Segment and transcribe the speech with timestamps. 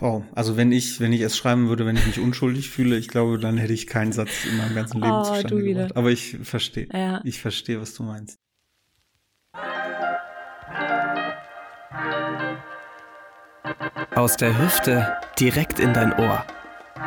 [0.00, 3.08] Wow, also wenn ich, wenn ich es schreiben würde, wenn ich mich unschuldig fühle, ich
[3.08, 5.82] glaube, dann hätte ich keinen Satz in meinem ganzen Leben Oh, zustande du wieder.
[5.82, 5.96] gebracht.
[5.98, 6.88] Aber ich verstehe.
[6.92, 7.20] Ja.
[7.24, 8.38] Ich verstehe, was du meinst.
[14.14, 16.44] Aus der Hüfte direkt in dein Ohr.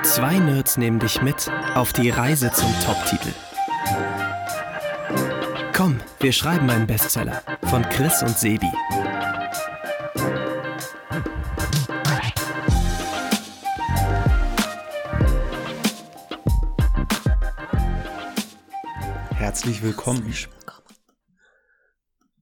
[0.04, 3.30] Zwei Nerds nehmen dich mit auf die Reise zum Top-Titel.
[5.74, 8.70] Komm, wir schreiben einen Bestseller von Chris und Sebi.
[19.54, 20.34] Herzlich willkommen.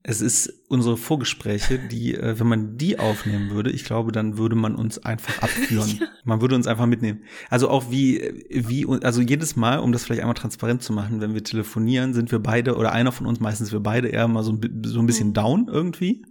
[0.02, 4.56] Es ist unsere Vorgespräche, die, äh, wenn man die aufnehmen würde, ich glaube, dann würde
[4.56, 6.00] man uns einfach abführen.
[6.24, 7.24] Man würde uns einfach mitnehmen.
[7.50, 11.34] Also auch wie, wie, also jedes Mal, um das vielleicht einmal transparent zu machen, wenn
[11.34, 14.52] wir telefonieren, sind wir beide oder einer von uns, meistens wir beide, eher mal so
[14.52, 16.24] ein, so ein bisschen down irgendwie.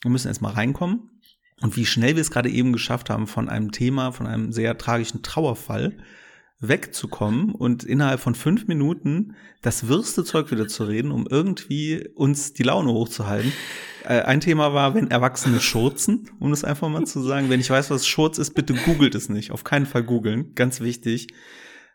[0.00, 1.10] Wir müssen erst mal reinkommen.
[1.60, 4.78] Und wie schnell wir es gerade eben geschafft haben, von einem Thema, von einem sehr
[4.78, 5.98] tragischen Trauerfall
[6.62, 12.52] wegzukommen und innerhalb von fünf Minuten das wirste Zeug wieder zu reden, um irgendwie uns
[12.54, 13.52] die Laune hochzuhalten.
[14.04, 17.50] Äh, ein Thema war, wenn Erwachsene schurzen, um das einfach mal zu sagen.
[17.50, 19.50] Wenn ich weiß, was Schurz ist, bitte googelt es nicht.
[19.50, 21.28] Auf keinen Fall googeln, ganz wichtig.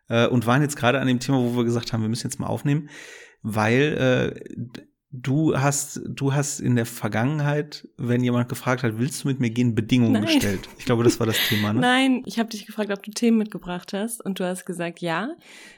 [0.10, 2.40] Äh, und waren jetzt gerade an dem Thema, wo wir gesagt haben, wir müssen jetzt
[2.40, 2.90] mal aufnehmen,
[3.42, 9.30] weil äh, du hast, du hast in der Vergangenheit, wenn jemand gefragt hat, willst du
[9.30, 10.26] mit mir gehen, Bedingungen Nein.
[10.26, 10.68] gestellt.
[10.78, 11.80] Ich glaube, das war das Thema, ne?
[11.80, 15.30] Nein, ich habe dich gefragt, ob du Themen mitgebracht hast und du hast gesagt, ja,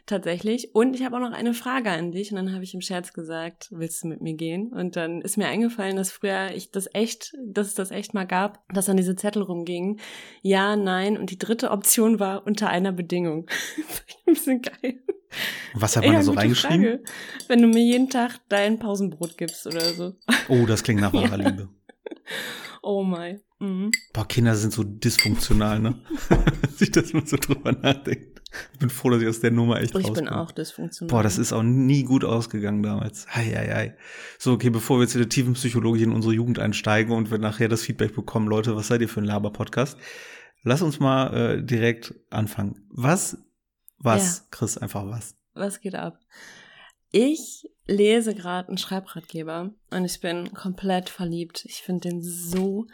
[0.08, 0.74] tatsächlich.
[0.74, 3.14] Und ich habe auch noch eine Frage an dich und dann habe ich im Scherz
[3.14, 4.70] gesagt, willst du mit mir gehen?
[4.70, 8.26] Und dann ist mir eingefallen, dass früher ich das echt, dass es das echt mal
[8.26, 10.00] gab, dass dann diese Zettel rumgingen.
[10.42, 13.48] Ja, nein und die dritte Option war unter einer Bedingung.
[14.30, 15.04] Das ist ein bisschen geil.
[15.74, 16.82] Was hat man da so reingeschrieben?
[16.84, 17.04] Frage.
[17.48, 20.16] Wenn du mir jeden Tag dein Pausenbrot gibst oder so.
[20.48, 21.50] Oh, das klingt nach wahrer Ja.
[21.50, 21.70] Liebe.
[22.82, 23.40] Oh my.
[23.60, 23.92] Mhm.
[24.14, 25.96] Boah, Kinder sind so dysfunktional, ne?
[26.76, 28.42] Sich das mal so drüber nachdenkt.
[28.74, 30.38] Ich bin froh, dass ich aus der Nummer echt Ich bin rauskomme.
[30.42, 31.10] auch dysfunktional.
[31.12, 33.28] Boah, das ist auch nie gut ausgegangen damals.
[33.36, 33.98] Hei, hei, hei.
[34.40, 37.38] So, okay, bevor wir jetzt in der tiefen Psychologie in unsere Jugend einsteigen und wir
[37.38, 39.98] nachher das Feedback bekommen, Leute, was seid ihr für ein Laber-Podcast?
[40.64, 42.88] Lass uns mal äh, direkt anfangen.
[42.90, 43.38] Was,
[44.00, 45.36] was, Chris, einfach was?
[45.54, 46.20] Was geht ab?
[47.12, 51.66] Ich lese gerade einen Schreibratgeber und ich bin komplett verliebt.
[51.66, 52.86] Ich finde den so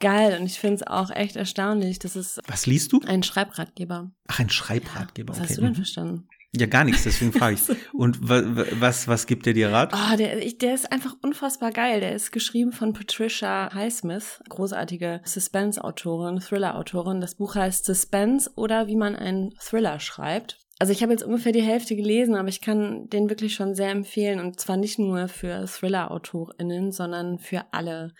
[0.00, 2.00] geil und ich finde es auch echt erstaunlich.
[2.00, 3.00] Das ist Was liest du?
[3.06, 4.10] ein Schreibratgeber.
[4.26, 5.30] Ach, ein Schreibratgeber.
[5.30, 5.48] Was okay.
[5.48, 5.76] hast du denn mhm.
[5.76, 6.28] verstanden?
[6.54, 7.62] Ja, gar nichts, deswegen frage ich.
[7.94, 9.94] Und wa wa- was, was gibt der dir Rat?
[9.94, 12.00] Oh, der, der ist einfach unfassbar geil.
[12.00, 17.22] Der ist geschrieben von Patricia Highsmith, großartige Suspense-Autorin, Thriller-Autorin.
[17.22, 20.58] Das Buch heißt Suspense oder wie man einen Thriller schreibt.
[20.78, 23.90] Also ich habe jetzt ungefähr die Hälfte gelesen, aber ich kann den wirklich schon sehr
[23.90, 24.38] empfehlen.
[24.40, 28.12] Und zwar nicht nur für Thriller-AutorInnen, sondern für alle,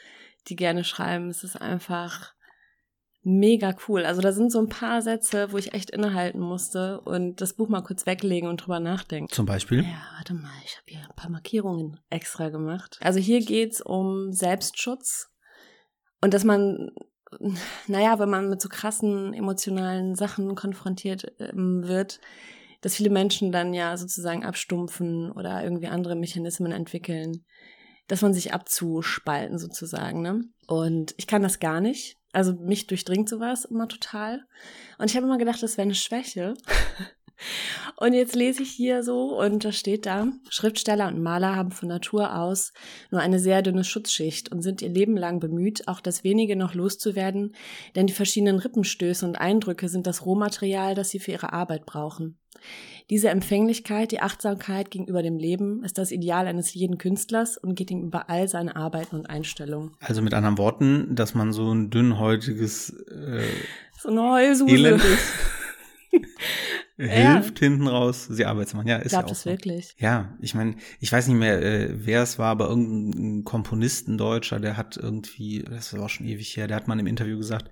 [0.48, 1.28] die gerne schreiben.
[1.28, 2.32] Es ist einfach
[3.22, 4.04] mega cool.
[4.04, 7.68] Also da sind so ein paar Sätze, wo ich echt innehalten musste und das Buch
[7.68, 9.32] mal kurz weglegen und drüber nachdenken.
[9.32, 9.82] Zum Beispiel?
[9.82, 12.98] Ja, warte mal, ich habe hier ein paar Markierungen extra gemacht.
[13.00, 15.30] Also hier geht's um Selbstschutz
[16.20, 16.90] und dass man,
[17.86, 22.20] naja, wenn man mit so krassen emotionalen Sachen konfrontiert ähm, wird,
[22.80, 27.44] dass viele Menschen dann ja sozusagen abstumpfen oder irgendwie andere Mechanismen entwickeln,
[28.12, 30.20] dass man sich abzuspalten sozusagen.
[30.20, 30.42] Ne?
[30.66, 32.18] Und ich kann das gar nicht.
[32.32, 34.44] Also mich durchdringt sowas immer total.
[34.98, 36.52] Und ich habe immer gedacht, das wäre eine Schwäche.
[37.96, 41.88] Und jetzt lese ich hier so und da steht da, Schriftsteller und Maler haben von
[41.88, 42.72] Natur aus
[43.10, 46.74] nur eine sehr dünne Schutzschicht und sind ihr Leben lang bemüht, auch das wenige noch
[46.74, 47.54] loszuwerden,
[47.94, 52.38] denn die verschiedenen Rippenstöße und Eindrücke sind das Rohmaterial, das sie für ihre Arbeit brauchen.
[53.10, 57.90] Diese Empfänglichkeit, die Achtsamkeit gegenüber dem Leben ist das Ideal eines jeden Künstlers und geht
[57.90, 59.96] ihm über all seine Arbeiten und Einstellungen.
[60.00, 63.42] Also mit anderen Worten, dass man so ein dünnhäutiges äh,
[64.00, 65.00] So eine Heulsuse.
[66.96, 68.88] Hilft hinten raus, sie Arbeit zu machen.
[68.88, 69.50] Ja, ist Glaubt ja auch es so.
[69.50, 69.94] wirklich?
[69.98, 74.18] Ja, ich meine, ich weiß nicht mehr, äh, wer es war, aber irgendein Komponist, ein
[74.18, 77.38] Deutscher, der hat irgendwie, das war auch schon ewig her, der hat mal im Interview
[77.38, 77.70] gesagt,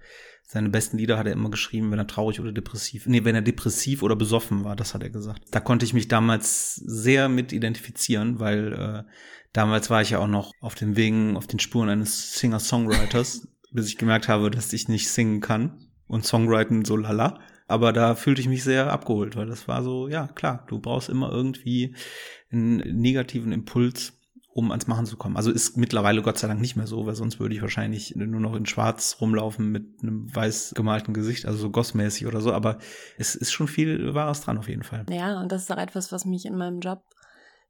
[0.52, 3.42] seine besten Lieder hat er immer geschrieben, wenn er traurig oder depressiv, nee, wenn er
[3.42, 5.42] depressiv oder besoffen war, das hat er gesagt.
[5.52, 9.10] Da konnte ich mich damals sehr mit identifizieren, weil äh,
[9.52, 13.86] damals war ich ja auch noch auf den Wegen, auf den Spuren eines Singer-Songwriters, bis
[13.86, 17.38] ich gemerkt habe, dass ich nicht singen kann und Songwriten so lala.
[17.70, 21.08] Aber da fühlte ich mich sehr abgeholt, weil das war so, ja, klar, du brauchst
[21.08, 21.94] immer irgendwie
[22.50, 24.12] einen negativen Impuls,
[24.52, 25.36] um ans Machen zu kommen.
[25.36, 28.40] Also ist mittlerweile Gott sei Dank nicht mehr so, weil sonst würde ich wahrscheinlich nur
[28.40, 32.52] noch in schwarz rumlaufen mit einem weiß gemalten Gesicht, also so gossmäßig oder so.
[32.52, 32.78] Aber
[33.16, 35.06] es ist schon viel Wahres dran auf jeden Fall.
[35.08, 37.04] Ja, und das ist auch etwas, was mich in meinem Job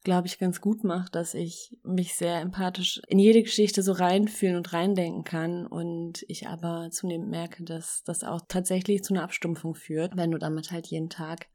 [0.02, 4.56] glaube ich, ganz gut macht, dass ich mich sehr empathisch in jede Geschichte so reinfühlen
[4.56, 9.74] und reindenken kann und ich aber zunehmend merke, dass das auch tatsächlich zu einer Abstumpfung
[9.74, 11.48] führt, wenn du damit halt jeden Tag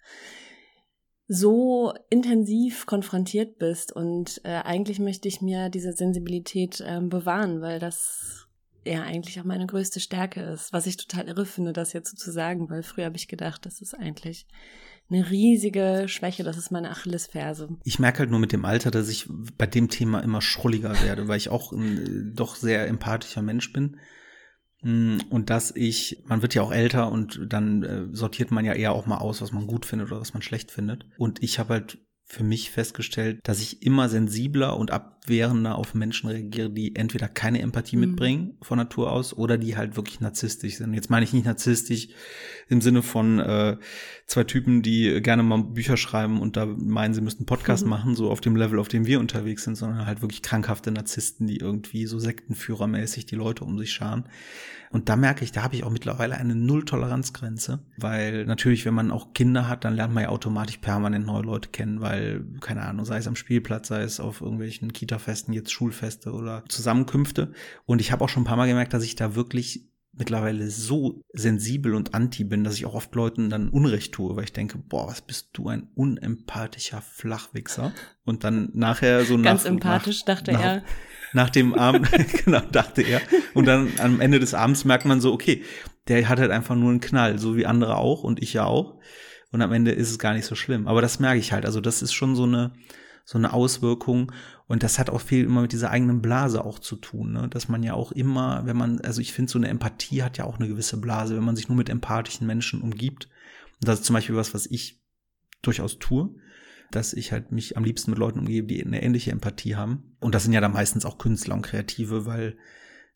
[1.27, 7.79] so intensiv konfrontiert bist und äh, eigentlich möchte ich mir diese Sensibilität äh, bewahren, weil
[7.79, 8.47] das
[8.85, 12.17] ja eigentlich auch meine größte Stärke ist, was ich total irre finde, das jetzt so
[12.17, 14.45] zu sagen, weil früher habe ich gedacht, das ist eigentlich
[15.09, 17.69] eine riesige Schwäche, das ist meine Achillesferse.
[17.83, 21.27] Ich merke halt nur mit dem Alter, dass ich bei dem Thema immer schrulliger werde,
[21.27, 23.97] weil ich auch ein doch sehr empathischer Mensch bin.
[24.81, 28.73] Mm, und dass ich, man wird ja auch älter und dann äh, sortiert man ja
[28.73, 31.05] eher auch mal aus, was man gut findet oder was man schlecht findet.
[31.17, 34.91] Und ich habe halt für mich festgestellt, dass ich immer sensibler und
[35.25, 38.01] abwehrender auf Menschen reagiere, die entweder keine Empathie mhm.
[38.01, 40.93] mitbringen von Natur aus oder die halt wirklich narzisstisch sind.
[40.93, 42.09] Jetzt meine ich nicht narzisstisch
[42.69, 43.77] im Sinne von äh,
[44.27, 47.89] zwei Typen, die gerne mal Bücher schreiben und da meinen, sie müssten Podcast mhm.
[47.89, 51.47] machen, so auf dem Level, auf dem wir unterwegs sind, sondern halt wirklich krankhafte Narzissten,
[51.47, 54.25] die irgendwie so sektenführermäßig die Leute um sich scharen.
[54.91, 59.11] Und da merke ich, da habe ich auch mittlerweile eine Null-Toleranzgrenze, weil natürlich, wenn man
[59.11, 63.03] auch Kinder hat, dann lernt man ja automatisch permanent neue Leute kennen, weil, keine Ahnung,
[63.03, 67.53] sei es am Spielplatz, sei es auf irgendwelchen Kita-Festen, jetzt Schulfeste oder Zusammenkünfte.
[67.85, 71.21] Und ich habe auch schon ein paar Mal gemerkt, dass ich da wirklich mittlerweile so
[71.33, 74.77] sensibel und anti bin, dass ich auch oft Leuten dann Unrecht tue, weil ich denke,
[74.77, 77.91] boah, was bist du ein unempathischer Flachwichser?
[78.23, 80.83] Und dann nachher so Ganz nach, empathisch, nach, dachte nach, er
[81.33, 82.09] nach dem Abend,
[82.45, 83.21] genau, dachte er.
[83.53, 85.63] Und dann am Ende des Abends merkt man so, okay,
[86.07, 88.99] der hat halt einfach nur einen Knall, so wie andere auch und ich ja auch.
[89.51, 90.87] Und am Ende ist es gar nicht so schlimm.
[90.87, 91.65] Aber das merke ich halt.
[91.65, 92.71] Also das ist schon so eine,
[93.25, 94.31] so eine Auswirkung.
[94.67, 97.49] Und das hat auch viel immer mit dieser eigenen Blase auch zu tun, ne?
[97.49, 100.45] Dass man ja auch immer, wenn man, also ich finde, so eine Empathie hat ja
[100.45, 103.27] auch eine gewisse Blase, wenn man sich nur mit empathischen Menschen umgibt.
[103.81, 105.01] Und das ist zum Beispiel was, was ich
[105.61, 106.35] durchaus tue
[106.91, 110.15] dass ich halt mich am liebsten mit Leuten umgebe, die eine ähnliche Empathie haben.
[110.19, 112.57] Und das sind ja dann meistens auch Künstler und Kreative, weil,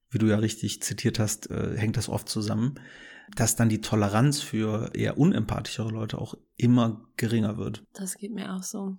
[0.10, 2.76] wie du ja richtig zitiert hast, äh, hängt das oft zusammen,
[3.36, 7.84] dass dann die Toleranz für eher unempathischere Leute auch immer geringer wird.
[7.94, 8.98] Das geht mir auch so.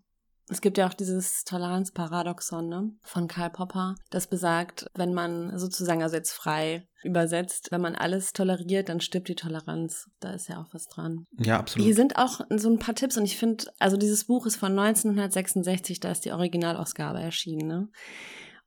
[0.51, 6.03] Es gibt ja auch dieses Toleranzparadoxon ne, von Karl Popper, das besagt, wenn man sozusagen,
[6.03, 10.11] also jetzt frei übersetzt, wenn man alles toleriert, dann stirbt die Toleranz.
[10.19, 11.25] Da ist ja auch was dran.
[11.39, 11.87] Ja, absolut.
[11.87, 14.79] Hier sind auch so ein paar Tipps und ich finde, also dieses Buch ist von
[14.79, 17.69] 1966, da ist die Originalausgabe erschienen.
[17.69, 17.89] Ne?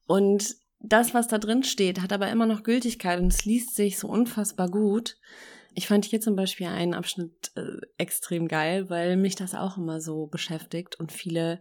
[0.08, 3.98] Und das, was da drin steht, hat aber immer noch Gültigkeit und es liest sich
[3.98, 5.18] so unfassbar gut.
[5.76, 10.02] Ich fand hier zum Beispiel einen Abschnitt äh, extrem geil, weil mich das auch immer
[10.02, 11.60] so beschäftigt und viele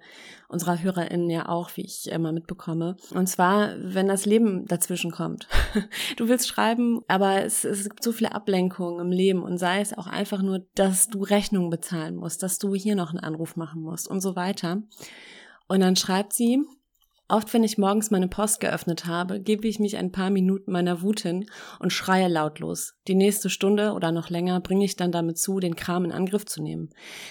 [0.48, 2.96] unserer HörerInnen ja auch, wie ich immer mitbekomme.
[3.14, 5.48] Und zwar, wenn das Leben dazwischen kommt.
[6.16, 9.96] du willst schreiben, aber es, es gibt so viele Ablenkungen im Leben und sei es
[9.96, 13.82] auch einfach nur, dass du Rechnungen bezahlen musst, dass du hier noch einen Anruf machen
[13.82, 14.82] musst und so weiter.
[15.68, 16.62] Und dann schreibt sie,
[17.32, 21.00] Oft, wenn ich morgens meine Post geöffnet habe, gebe ich mich ein paar Minuten meiner
[21.00, 21.46] Wut hin
[21.78, 22.92] und schreie lautlos.
[23.08, 26.44] Die nächste Stunde oder noch länger bringe ich dann damit zu, den Kram in Angriff
[26.44, 26.90] zu nehmen.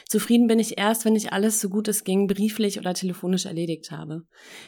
[0.10, 3.92] Zufrieden bin ich erst, wenn ich alles so gut es ging brieflich oder telefonisch erledigt
[3.92, 4.24] habe.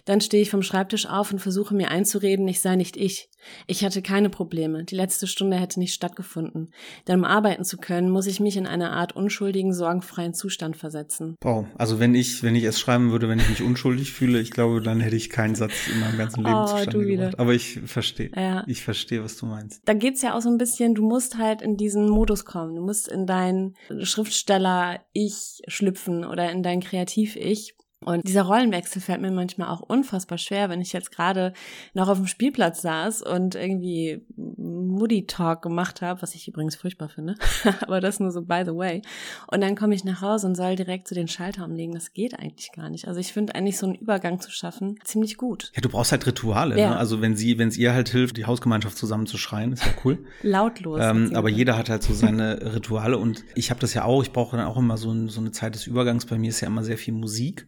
[0.06, 3.32] Dann stehe ich vom Schreibtisch auf und versuche mir einzureden, ich sei nicht ich.
[3.68, 4.84] Ich hatte keine Probleme.
[4.84, 6.70] Die letzte Stunde hätte nicht stattgefunden.
[7.08, 11.36] Denn um arbeiten zu können, muss ich mich in eine Art unschuldigen, sorgenfreien Zustand versetzen.
[11.42, 11.66] Wow.
[11.76, 14.82] Also wenn ich, wenn ich es schreiben würde, wenn ich mich unschuldig fühle, ich glaube,
[14.82, 17.40] dann hätte ich ich keinen Satz in meinem ganzen Leben oh, zustande gebracht.
[17.40, 18.32] Aber ich verstehe.
[18.36, 18.64] Ja.
[18.68, 19.82] Ich verstehe, was du meinst.
[19.86, 22.76] Da geht's ja auch so ein bisschen, du musst halt in diesen Modus kommen.
[22.76, 27.76] Du musst in dein Schriftsteller-Ich schlüpfen oder in dein Kreativ-Ich.
[28.04, 31.54] Und dieser Rollenwechsel fällt mir manchmal auch unfassbar schwer, wenn ich jetzt gerade
[31.94, 37.10] noch auf dem Spielplatz saß und irgendwie Moody Talk gemacht habe, was ich übrigens furchtbar
[37.10, 37.36] finde,
[37.82, 39.02] aber das nur so by the way.
[39.48, 41.94] Und dann komme ich nach Hause und soll direkt zu den Schalter umlegen.
[41.94, 43.08] Das geht eigentlich gar nicht.
[43.08, 45.72] Also ich finde eigentlich so einen Übergang zu schaffen ziemlich gut.
[45.76, 46.80] Ja, du brauchst halt Rituale.
[46.80, 46.92] Ja.
[46.92, 46.98] Ne?
[46.98, 50.26] Also wenn sie, wenn es ihr halt hilft, die Hausgemeinschaft zusammenzuschreien, ist ja cool.
[50.42, 51.00] Lautlos.
[51.02, 54.24] Ähm, aber jeder hat halt so seine Rituale und ich habe das ja auch.
[54.24, 56.26] Ich brauche dann auch immer so, so eine Zeit des Übergangs.
[56.26, 57.68] Bei mir ist ja immer sehr viel Musik.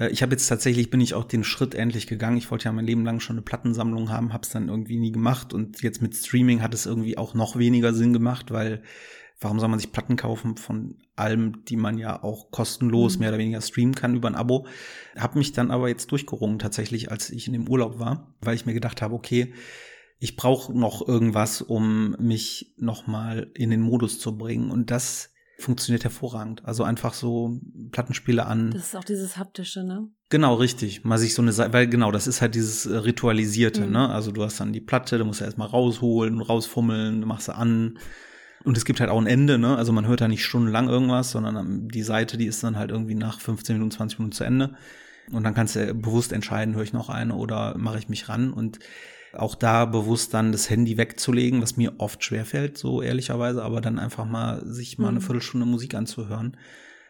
[0.00, 2.38] Äh, ich habe jetzt tatsächlich, bin ich auch den Schritt endlich gegangen.
[2.38, 5.12] Ich wollte ja mein Leben lang schon eine Plattensammlung haben, habe es dann irgendwie nie
[5.12, 5.52] gemacht.
[5.52, 8.82] Und jetzt mit Streaming hat es irgendwie auch noch weniger Sinn gemacht, weil
[9.40, 13.20] warum soll man sich Platten kaufen von allem, die man ja auch kostenlos mhm.
[13.20, 14.66] mehr oder weniger streamen kann über ein Abo.
[15.16, 18.66] Habe mich dann aber jetzt durchgerungen tatsächlich, als ich in dem Urlaub war, weil ich
[18.66, 19.54] mir gedacht habe, okay,
[20.18, 24.70] ich brauche noch irgendwas, um mich noch mal in den Modus zu bringen.
[24.70, 26.62] Und das funktioniert hervorragend.
[26.64, 27.60] Also einfach so
[27.92, 28.70] Plattenspiele an.
[28.70, 30.08] Das ist auch dieses haptische, ne?
[30.28, 31.04] Genau, richtig.
[31.04, 33.92] Mal sich so eine Seite, weil genau, das ist halt dieses äh, Ritualisierte, mhm.
[33.92, 34.08] ne?
[34.08, 37.98] Also du hast dann die Platte, da musst du erstmal rausholen, rausfummeln, machst du an.
[38.64, 39.76] Und es gibt halt auch ein Ende, ne?
[39.76, 43.14] Also man hört da nicht stundenlang irgendwas, sondern die Seite, die ist dann halt irgendwie
[43.14, 44.74] nach 15 Minuten, 20 Minuten zu Ende.
[45.30, 48.52] Und dann kannst du bewusst entscheiden, höre ich noch eine oder mache ich mich ran
[48.52, 48.78] und
[49.32, 53.98] auch da bewusst dann das Handy wegzulegen, was mir oft schwerfällt, so ehrlicherweise, aber dann
[53.98, 55.24] einfach mal sich mal eine Mhm.
[55.24, 56.56] Viertelstunde Musik anzuhören.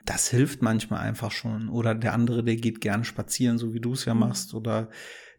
[0.06, 1.68] Das hilft manchmal einfach schon.
[1.68, 4.20] Oder der andere, der geht gerne spazieren, so wie du es ja Mhm.
[4.20, 4.54] machst.
[4.54, 4.88] Oder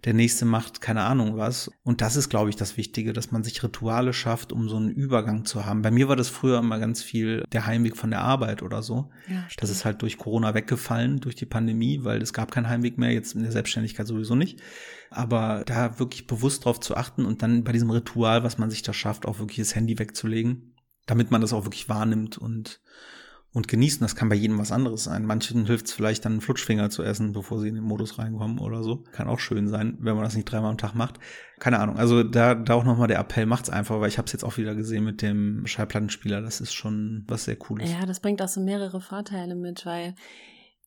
[0.03, 1.69] der nächste macht keine Ahnung was.
[1.83, 4.89] Und das ist, glaube ich, das Wichtige, dass man sich Rituale schafft, um so einen
[4.89, 5.83] Übergang zu haben.
[5.83, 9.11] Bei mir war das früher immer ganz viel der Heimweg von der Arbeit oder so.
[9.27, 12.97] Ja, Das ist halt durch Corona weggefallen, durch die Pandemie, weil es gab keinen Heimweg
[12.97, 14.59] mehr, jetzt in der Selbstständigkeit sowieso nicht.
[15.11, 18.81] Aber da wirklich bewusst drauf zu achten und dann bei diesem Ritual, was man sich
[18.81, 20.73] da schafft, auch wirklich das Handy wegzulegen,
[21.05, 22.81] damit man das auch wirklich wahrnimmt und,
[23.53, 24.01] und genießt.
[24.01, 25.25] Und das kann bei jedem was anderes sein.
[25.25, 28.59] Manchen hilft es vielleicht dann einen Flutschfinger zu essen, bevor sie in den Modus reinkommen
[28.59, 29.03] oder so.
[29.11, 31.19] Kann auch schön sein, wenn man das nicht dreimal am Tag macht.
[31.59, 31.97] Keine Ahnung.
[31.97, 34.57] Also da, da auch nochmal der Appell, macht's einfach, weil ich habe es jetzt auch
[34.57, 36.41] wieder gesehen mit dem Schallplattenspieler.
[36.41, 37.91] Das ist schon was sehr Cooles.
[37.91, 40.15] Ja, das bringt auch so mehrere Vorteile mit, weil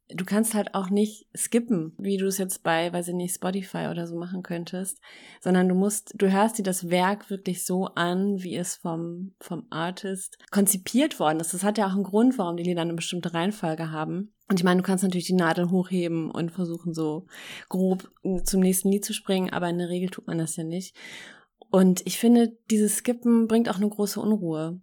[0.08, 3.88] du kannst halt auch nicht skippen, wie du es jetzt bei, weiß ich nicht, Spotify
[3.90, 5.00] oder so machen könntest,
[5.40, 9.66] sondern du musst, du hörst dir das Werk wirklich so an, wie es vom, vom
[9.70, 11.54] Artist konzipiert worden ist.
[11.54, 14.32] Das hat ja auch einen Grund, warum die Lieder eine bestimmte Reihenfolge haben.
[14.48, 17.26] Und ich meine, du kannst natürlich die Nadel hochheben und versuchen so
[17.70, 18.10] grob
[18.44, 20.94] zum nächsten Lied zu springen, aber in der Regel tut man das ja nicht.
[21.70, 24.80] Und ich finde, dieses Skippen bringt auch eine große Unruhe.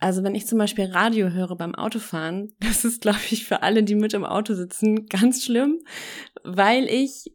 [0.00, 3.82] Also wenn ich zum Beispiel Radio höre beim Autofahren, das ist, glaube ich, für alle,
[3.82, 5.80] die mit im Auto sitzen, ganz schlimm,
[6.42, 7.32] weil ich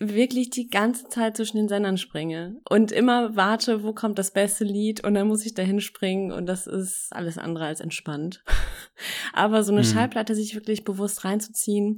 [0.00, 4.64] wirklich die ganze Zeit zwischen den Sendern springe und immer warte, wo kommt das beste
[4.64, 8.42] Lied und dann muss ich dahin springen und das ist alles andere als entspannt.
[9.32, 9.86] Aber so eine Mhm.
[9.86, 11.96] Schallplatte sich wirklich bewusst reinzuziehen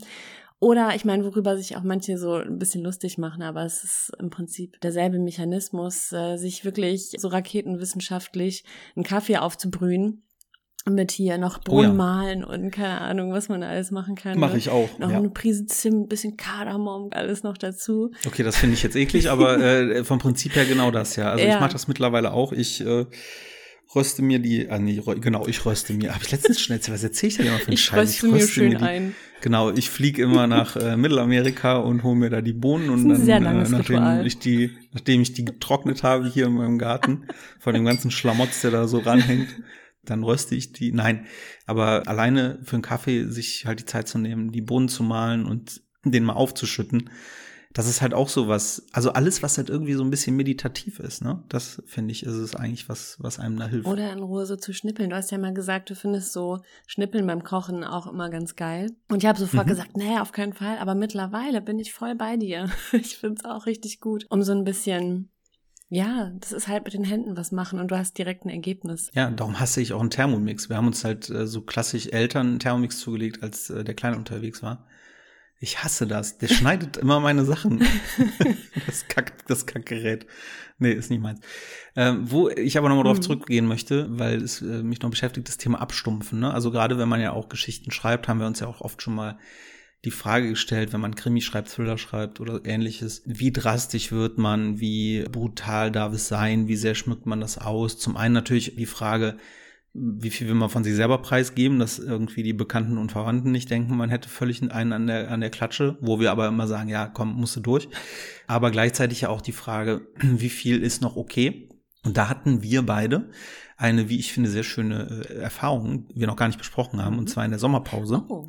[0.59, 4.13] oder ich meine, worüber sich auch manche so ein bisschen lustig machen, aber es ist
[4.19, 10.23] im Prinzip derselbe Mechanismus, äh, sich wirklich so raketenwissenschaftlich einen Kaffee aufzubrühen
[10.89, 11.89] mit hier noch Oh ja.
[11.89, 14.39] Bohnen mahlen und keine Ahnung, was man alles machen kann.
[14.39, 14.59] Mache ne?
[14.59, 14.99] ich auch.
[14.99, 15.17] Noch ja.
[15.19, 18.13] eine Prise Zimt, bisschen Kardamom, alles noch dazu.
[18.27, 21.31] Okay, das finde ich jetzt eklig, aber äh, vom Prinzip her genau das, ja.
[21.31, 21.55] Also Ja.
[21.55, 22.53] ich mache das mittlerweile auch.
[22.53, 23.07] Ich äh,
[23.95, 26.15] röste mir die, ah nee, genau, ich röste mir.
[26.15, 27.99] Habe ich letztens schon erzählt, was erzähle ich denn immer für einen Ich Scheiß?
[27.99, 29.15] röste mir schön die, ein.
[29.41, 33.29] Genau, ich fliege immer nach äh, Mittelamerika und hole mir da die Bohnen und dann,
[33.29, 34.27] äh, nachdem Ritual.
[34.27, 37.27] ich die, nachdem ich die getrocknet habe hier in meinem Garten,
[37.59, 39.49] von dem ganzen Schlamotz, der da so ranhängt,
[40.05, 40.93] dann röste ich die.
[40.93, 41.27] Nein,
[41.67, 45.47] aber alleine für einen Kaffee sich halt die Zeit zu nehmen, die Bohnen zu mahlen
[45.47, 47.11] und den mal aufzuschütten,
[47.77, 50.99] das ist halt auch so was, also alles, was halt irgendwie so ein bisschen meditativ
[50.99, 51.43] ist, ne?
[51.51, 53.87] Das finde ich, ist es eigentlich was, was einem da hilft.
[53.87, 55.11] Oder in Ruhe so zu schnippeln.
[55.11, 58.93] Du hast ja mal gesagt, du findest so Schnippeln beim Kochen auch immer ganz geil.
[59.11, 59.71] Und ich habe sofort Mhm.
[59.71, 60.79] gesagt, nee, auf keinen Fall.
[60.79, 62.71] Aber mittlerweile bin ich voll bei dir.
[62.95, 64.25] Ich finde es auch richtig gut.
[64.31, 65.29] Um so ein bisschen,
[65.91, 69.11] ja, das ist halt mit den Händen was machen und du hast direkt ein Ergebnis.
[69.13, 70.71] Ja, darum hasse ich auch einen Thermomix.
[70.71, 74.17] Wir haben uns halt äh, so klassisch Eltern einen Thermomix zugelegt, als äh, der Kleine
[74.17, 74.87] unterwegs war.
[75.59, 76.39] Ich hasse das.
[76.39, 77.83] Der schneidet immer meine Sachen.
[78.87, 80.27] das, Kack, das Kackgerät.
[80.79, 81.41] Nee, ist nicht meins.
[81.95, 83.23] Ähm, wo ich aber nochmal drauf Mhm.
[83.23, 86.41] zurückgehen möchte, weil es äh, mich noch beschäftigt, das Thema Abstumpfen.
[86.41, 86.53] Ne?
[86.53, 89.15] Also gerade wenn man ja auch Geschichten schreibt, haben wir uns ja auch oft schon
[89.15, 89.39] mal
[90.05, 94.79] die Frage gestellt, wenn man Krimi schreibt, Thriller schreibt oder ähnliches, wie drastisch wird man,
[94.79, 97.99] wie brutal darf es sein, wie sehr schmückt man das aus?
[97.99, 99.39] Zum einen natürlich die Frage,
[99.99, 103.71] wie viel will man von sich selber preisgeben, dass irgendwie die Bekannten und Verwandten nicht
[103.71, 106.89] denken, man hätte völlig einen an der, an der Klatsche, wo wir aber immer sagen,
[106.89, 107.89] ja, komm, musst du durch.
[108.47, 111.69] Aber gleichzeitig ja auch die Frage, wie viel ist noch okay?
[112.05, 113.31] Und da hatten wir beide
[113.77, 117.19] eine, wie ich finde, sehr schöne äh, Erfahrung, die wir noch gar nicht besprochen haben,
[117.19, 118.47] und zwar in der Sommerpause Oh.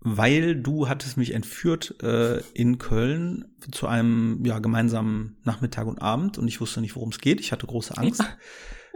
[0.00, 6.38] weil du hattest mich entführt äh, in Köln zu einem ja, gemeinsamen Nachmittag und Abend
[6.38, 7.40] und ich wusste nicht, worum es geht.
[7.40, 8.24] Ich hatte große Angst,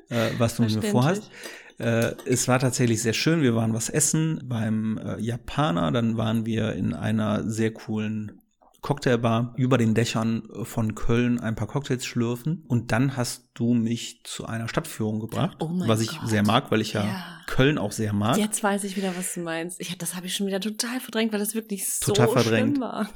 [0.08, 1.30] äh, was du mit mir vorhast.
[1.78, 3.42] Äh, es war tatsächlich sehr schön.
[3.42, 8.40] Wir waren was essen beim äh, Japaner, dann waren wir in einer sehr coolen
[8.80, 14.20] Cocktailbar über den Dächern von Köln ein paar Cocktails schlürfen und dann hast du mich
[14.24, 16.28] zu einer Stadtführung gebracht, Oh was ich Gott.
[16.28, 17.24] sehr mag, weil ich ja, Ja.
[17.46, 18.36] Köln auch sehr mag.
[18.36, 19.80] Jetzt weiß ich wieder, was du meinst.
[19.80, 22.76] Ich, das habe ich schon wieder total verdrängt, weil das wirklich so Total verdrängt.
[22.76, 23.08] schlimm war.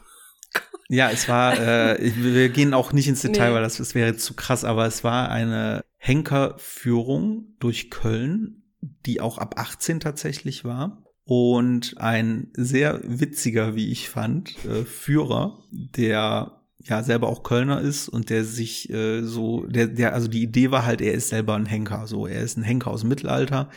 [0.90, 3.54] Ja, es war, äh, wir gehen auch nicht ins Detail, Nee.
[3.56, 8.62] weil das, das wäre jetzt zu krass, aber es war eine Henkerführung durch Köln,
[9.04, 11.04] die auch ab 18 tatsächlich war.
[11.24, 18.08] Und ein sehr witziger, wie ich fand, äh, Führer, der ja selber auch Kölner ist
[18.08, 21.54] und der sich äh, so, der, der, also die Idee war halt, er ist selber
[21.54, 22.06] ein Henker.
[22.06, 23.68] So, er ist ein Henker aus dem Mittelalter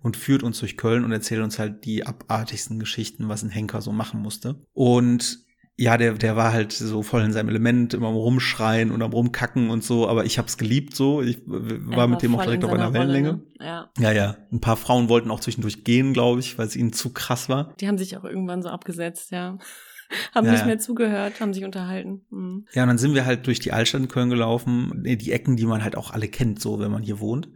[0.00, 3.80] und führt uns durch Köln und erzählt uns halt die abartigsten Geschichten, was ein Henker
[3.80, 4.60] so machen musste.
[4.72, 5.40] Und
[5.76, 9.12] ja, der, der war halt so voll in seinem Element, immer am rumschreien und am
[9.12, 11.22] rumkacken und so, aber ich hab's geliebt so.
[11.22, 13.32] Ich w- Er war mit dem auch direkt auf einer Wellenlänge.
[13.32, 13.42] ne?
[13.58, 13.90] Ja.
[13.98, 14.36] Ja, ja.
[14.52, 17.74] Ein paar Frauen wollten auch zwischendurch gehen, glaube ich, weil es ihnen zu krass war.
[17.80, 19.58] Die haben sich auch irgendwann so abgesetzt, ja.
[20.34, 22.26] haben Ja, nicht mehr zugehört, haben sich unterhalten.
[22.30, 22.66] Mhm.
[22.74, 25.64] Ja, und dann sind wir halt durch die Altstadt in Köln gelaufen, die Ecken, die
[25.66, 27.48] man halt auch alle kennt, so wenn man hier wohnt.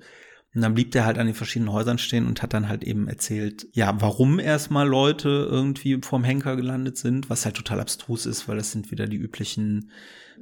[0.56, 3.08] Und dann blieb der halt an den verschiedenen Häusern stehen und hat dann halt eben
[3.08, 8.48] erzählt, ja, warum erstmal Leute irgendwie vorm Henker gelandet sind, was halt total abstrus ist,
[8.48, 9.90] weil das sind wieder die üblichen,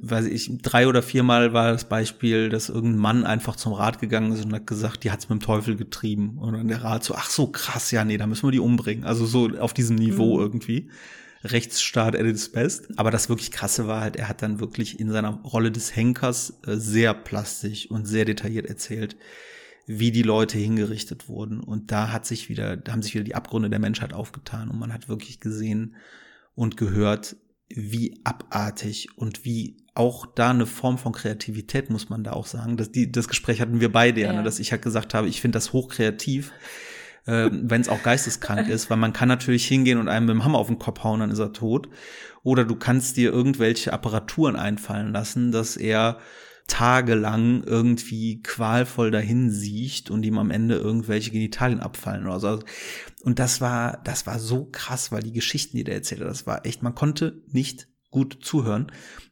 [0.01, 4.31] weiß ich, drei oder viermal war das Beispiel, dass irgendein Mann einfach zum Rat gegangen
[4.31, 6.37] ist und hat gesagt, die hat's mit dem Teufel getrieben.
[6.37, 9.03] Und dann der Rat so, ach so krass, ja, nee, da müssen wir die umbringen.
[9.03, 10.41] Also so auf diesem Niveau Mhm.
[10.43, 10.89] irgendwie.
[11.43, 12.87] Rechtsstaat at its best.
[12.97, 16.57] Aber das wirklich krasse war halt, er hat dann wirklich in seiner Rolle des Henkers
[16.65, 19.17] äh, sehr plastisch und sehr detailliert erzählt,
[19.85, 21.59] wie die Leute hingerichtet wurden.
[21.59, 24.79] Und da hat sich wieder, da haben sich wieder die Abgründe der Menschheit aufgetan und
[24.79, 25.95] man hat wirklich gesehen
[26.55, 27.35] und gehört,
[27.69, 32.77] wie abartig und wie auch da eine Form von Kreativität, muss man da auch sagen.
[32.77, 35.41] Das, die, das Gespräch hatten wir beide, ja, ne, dass ich halt gesagt habe, ich
[35.41, 36.51] finde das hochkreativ,
[37.25, 40.43] äh, wenn es auch geisteskrank ist, weil man kann natürlich hingehen und einem mit dem
[40.43, 41.89] Hammer auf den Kopf hauen, dann ist er tot.
[42.43, 46.19] Oder du kannst dir irgendwelche Apparaturen einfallen lassen, dass er
[46.67, 52.59] tagelang irgendwie qualvoll dahin siecht und ihm am Ende irgendwelche Genitalien abfallen oder so.
[53.21, 56.47] Und das war, das war so krass, weil die Geschichten, die der erzählt hat, das
[56.47, 58.91] war echt, man konnte nicht gut zuhören,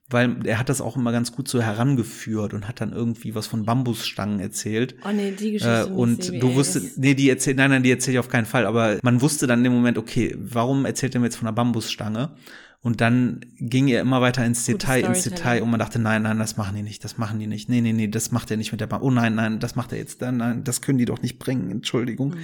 [0.09, 3.47] weil er hat das auch immer ganz gut so herangeführt und hat dann irgendwie was
[3.47, 4.95] von Bambusstangen erzählt.
[5.03, 7.91] Oh nee, die Geschichte Äh, und du ey, wusstest, nee, die erzählt, nein, nein, die
[7.91, 11.15] erzählt ich auf keinen Fall, aber man wusste dann in dem Moment, okay, warum erzählt
[11.15, 12.35] er mir jetzt von einer Bambusstange?
[12.83, 15.23] Und dann ging er immer weiter ins Detail, ins.
[15.23, 17.69] Detail und man dachte, nein, nein, das machen die nicht, das machen die nicht.
[17.69, 19.07] Nee, nee, nee, das macht er nicht mit der Bambus.
[19.07, 21.71] Oh nein, nein, das macht er jetzt, nein, nein, das können die doch nicht bringen,
[21.71, 22.31] Entschuldigung.
[22.31, 22.39] Mhm.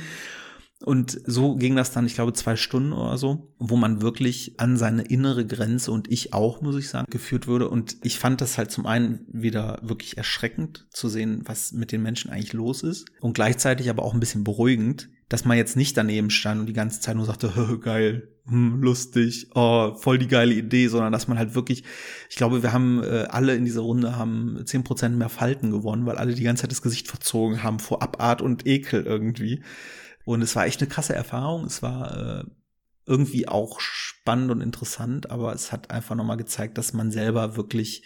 [0.86, 4.78] Und so ging das dann, ich glaube, zwei Stunden oder so, wo man wirklich an
[4.78, 7.70] seine innere Grenze und ich auch, muss ich sagen, geführt würde.
[7.70, 12.02] Und ich fand das halt zum einen wieder wirklich erschreckend zu sehen, was mit den
[12.02, 13.08] Menschen eigentlich los ist.
[13.20, 16.74] Und gleichzeitig aber auch ein bisschen beruhigend, dass man jetzt nicht daneben stand und die
[16.74, 21.28] ganze Zeit nur sagte, "Hö, geil, hm, lustig, oh, voll die geile Idee, sondern dass
[21.28, 21.84] man halt wirklich,
[22.30, 26.06] ich glaube, wir haben äh, alle in dieser Runde haben zehn Prozent mehr Falten gewonnen,
[26.06, 29.64] weil alle die ganze Zeit das Gesicht verzogen haben vor Abart und Ekel irgendwie.
[30.26, 31.66] Und es war echt eine krasse Erfahrung.
[31.66, 32.44] Es war äh,
[33.06, 38.04] irgendwie auch spannend und interessant, aber es hat einfach nochmal gezeigt, dass man selber wirklich,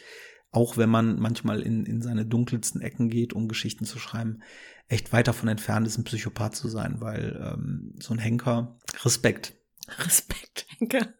[0.52, 4.41] auch wenn man manchmal in, in seine dunkelsten Ecken geht, um Geschichten zu schreiben,
[4.88, 9.56] echt weit davon entfernt ist, ein Psychopath zu sein, weil ähm, so ein Henker, Respekt.
[10.06, 11.13] Respekt, Henker.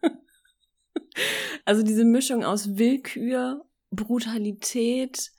[1.64, 5.30] Also diese Mischung aus Willkür, Brutalität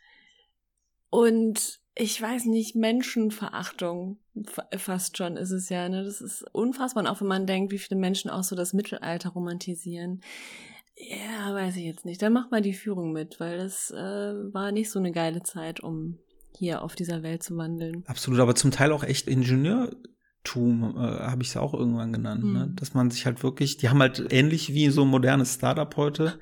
[1.09, 5.87] und ich weiß nicht, Menschenverachtung fa- fast schon ist es ja.
[5.87, 6.03] Ne?
[6.03, 7.03] Das ist unfassbar.
[7.03, 10.21] Und auch wenn man denkt, wie viele Menschen auch so das Mittelalter romantisieren.
[10.97, 12.21] Ja, weiß ich jetzt nicht.
[12.21, 13.95] Dann mach mal die Führung mit, weil das äh,
[14.53, 16.19] war nicht so eine geile Zeit, um
[16.57, 18.03] hier auf dieser Welt zu wandeln.
[18.07, 19.27] Absolut, aber zum Teil auch echt
[20.45, 22.67] Ingenieurtum, äh, habe ich es auch irgendwann genannt, ne?
[22.67, 22.75] Mhm.
[22.75, 26.39] dass man sich halt wirklich, die haben halt ähnlich wie so ein modernes Startup heute,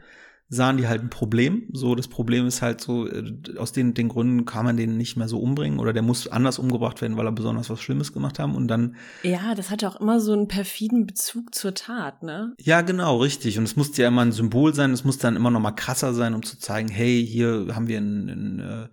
[0.54, 1.64] sahen die halt ein Problem.
[1.72, 5.18] So, das Problem ist halt so, äh, aus den, den Gründen kann man den nicht
[5.18, 8.40] mehr so umbringen oder der muss anders umgebracht werden, weil er besonders was Schlimmes gemacht
[8.40, 12.54] haben und dann Ja, das hatte auch immer so einen perfiden Bezug zur Tat, ne?
[12.60, 13.58] Ja, genau, richtig.
[13.58, 16.14] Und es musste ja immer ein Symbol sein, es muss dann immer noch mal krasser
[16.14, 18.88] sein, um zu zeigen, hey, hier haben wir ein, ein äh,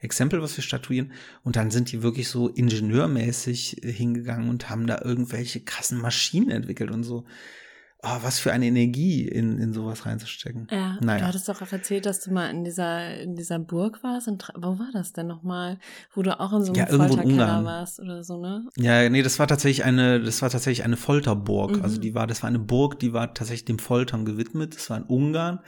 [0.00, 1.12] Exempel, was wir statuieren.
[1.42, 6.50] Und dann sind die wirklich so ingenieurmäßig äh, hingegangen und haben da irgendwelche krassen Maschinen
[6.50, 7.24] entwickelt und so.
[8.06, 10.66] Oh, was für eine Energie in, in sowas reinzustecken.
[10.70, 11.20] Ja, Naja.
[11.20, 14.28] du hattest doch auch erzählt, dass du mal in dieser, in dieser Burg warst.
[14.28, 15.78] In, wo war das denn nochmal?
[16.14, 18.66] Wo du auch in so einem Ja, Folterkeller warst oder so, ne?
[18.76, 21.78] Ja, nee, das war tatsächlich eine, das war tatsächlich eine Folterburg.
[21.78, 21.82] Mhm.
[21.82, 24.74] Also die war, das war eine Burg, die war tatsächlich dem Foltern gewidmet.
[24.74, 25.60] Das war in Ungarn.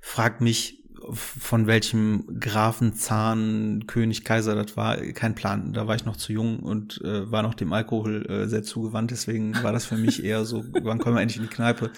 [0.00, 5.72] Fragt mich, von welchem Grafen, Zahn, König, Kaiser das war, kein Plan.
[5.72, 9.10] Da war ich noch zu jung und äh, war noch dem Alkohol äh, sehr zugewandt.
[9.10, 11.90] Deswegen war das für mich eher so, wann kommen wir endlich in die Kneipe?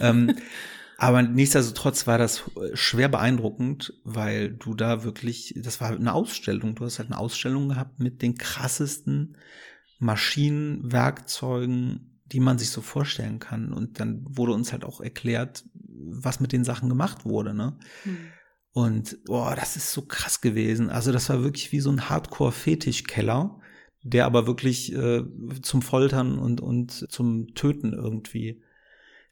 [0.00, 0.36] ähm,
[0.96, 6.74] aber nichtsdestotrotz war das äh, schwer beeindruckend, weil du da wirklich, das war eine Ausstellung.
[6.74, 9.36] Du hast halt eine Ausstellung gehabt mit den krassesten
[9.98, 13.72] Maschinen, Werkzeugen, die man sich so vorstellen kann.
[13.72, 15.64] Und dann wurde uns halt auch erklärt,
[16.00, 17.78] was mit den Sachen gemacht wurde, ne?
[18.04, 18.16] Hm.
[18.72, 20.90] Und boah, das ist so krass gewesen.
[20.90, 23.60] Also das war wirklich wie so ein Hardcore-Fetischkeller,
[24.02, 25.24] der aber wirklich äh,
[25.62, 28.62] zum Foltern und, und zum Töten irgendwie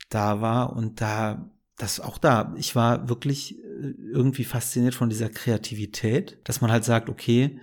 [0.09, 0.75] da war.
[0.75, 6.61] Und da, das auch da, ich war wirklich äh, irgendwie fasziniert von dieser Kreativität, dass
[6.61, 7.61] man halt sagt, okay,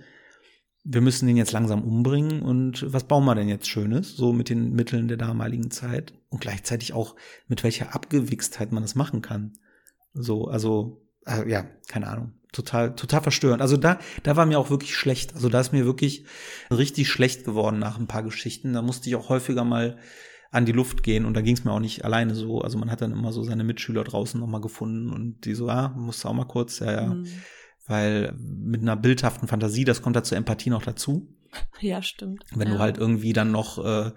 [0.84, 4.50] wir müssen den jetzt langsam umbringen und was bauen wir denn jetzt Schönes, so mit
[4.50, 7.16] den Mitteln der damaligen Zeit und gleichzeitig auch
[7.48, 9.52] mit welcher Abgewichstheit man das machen kann.
[10.12, 12.34] So, also, äh, ja, keine Ahnung.
[12.52, 13.62] Total, total verstörend.
[13.62, 15.34] Also da, da war mir auch wirklich schlecht.
[15.34, 16.24] Also da ist mir wirklich
[16.70, 18.74] richtig schlecht geworden nach ein paar Geschichten.
[18.74, 19.98] Da musste ich auch häufiger mal
[20.52, 21.24] an die Luft gehen.
[21.24, 22.60] Und da ging es mir auch nicht alleine so.
[22.60, 25.88] Also man hat dann immer so seine Mitschüler draußen nochmal gefunden und die so, ah,
[25.96, 27.06] musst du auch mal kurz, ja, ja.
[27.06, 27.26] Mhm.
[27.86, 31.28] Weil mit einer bildhaften Fantasie, das kommt da zur Empathie noch dazu.
[31.80, 32.44] Ja, stimmt.
[32.54, 32.74] Wenn ja.
[32.74, 34.12] du halt irgendwie dann noch äh,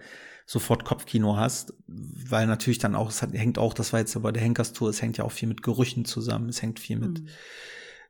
[0.45, 4.31] sofort Kopfkino hast, weil natürlich dann auch, es hat, hängt auch, das war jetzt aber
[4.31, 7.27] der Henkerstour, es hängt ja auch viel mit Gerüchen zusammen, es hängt viel mit, mhm.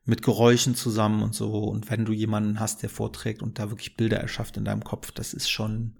[0.06, 1.64] mit Geräuschen zusammen und so.
[1.64, 5.12] Und wenn du jemanden hast, der vorträgt und da wirklich Bilder erschafft in deinem Kopf,
[5.12, 5.98] das ist schon,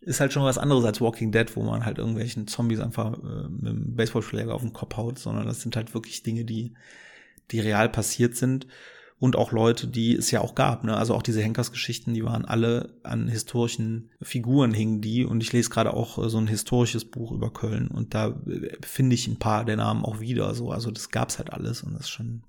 [0.00, 3.48] ist halt schon was anderes als Walking Dead, wo man halt irgendwelchen Zombies einfach äh,
[3.50, 6.72] mit einem Baseballschläger auf den Kopf haut, sondern das sind halt wirklich Dinge, die,
[7.50, 8.66] die real passiert sind
[9.20, 10.84] und auch Leute, die es ja auch gab.
[10.84, 10.96] Ne?
[10.96, 15.24] Also auch diese Henkersgeschichten, die waren alle an historischen Figuren hingen die.
[15.24, 18.76] Und ich lese gerade auch äh, so ein historisches Buch über Köln und da äh,
[18.82, 20.54] finde ich ein paar der Namen auch wieder.
[20.54, 22.42] So, also das gab's halt alles und das ist schon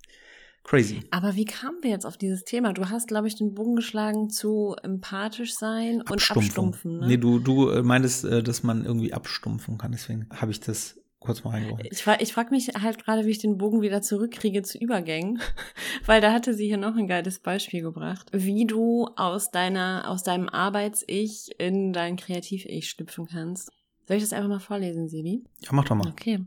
[0.64, 1.02] crazy.
[1.10, 2.74] Aber wie kamen wir jetzt auf dieses Thema?
[2.74, 7.00] Du hast, glaube ich, den Bogen geschlagen zu empathisch sein und abstumpfen.
[7.00, 7.08] Ne?
[7.08, 9.92] Nee, du, du äh, meintest, dass man irgendwie abstumpfen kann.
[9.92, 11.88] Deswegen habe ich das kurz mal reingeworfen.
[11.92, 15.42] Ich, ich frage mich halt gerade, wie ich den Bogen wieder zurückkriege zu Übergängen,
[16.06, 20.24] weil da hatte sie hier noch ein geiles Beispiel gebracht, wie du aus deiner, aus
[20.24, 23.72] deinem Arbeits-Ich in dein Kreativ-Ich schlüpfen kannst.
[24.08, 25.44] Soll ich das einfach mal vorlesen, Sebi?
[25.60, 26.08] Ja, mach doch mal.
[26.08, 26.40] Okay.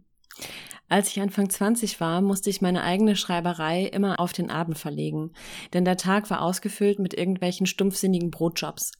[0.92, 5.32] Als ich Anfang 20 war, musste ich meine eigene Schreiberei immer auf den Abend verlegen,
[5.72, 8.92] denn der Tag war ausgefüllt mit irgendwelchen stumpfsinnigen Brotjobs.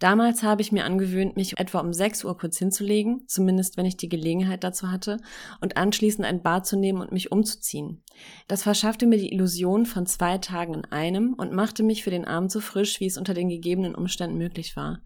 [0.00, 3.96] Damals habe ich mir angewöhnt, mich etwa um 6 Uhr kurz hinzulegen, zumindest wenn ich
[3.96, 5.18] die Gelegenheit dazu hatte,
[5.60, 8.02] und anschließend ein Bad zu nehmen und mich umzuziehen.
[8.48, 12.24] Das verschaffte mir die Illusion von zwei Tagen in einem und machte mich für den
[12.24, 14.98] Abend so frisch, wie es unter den gegebenen Umständen möglich war.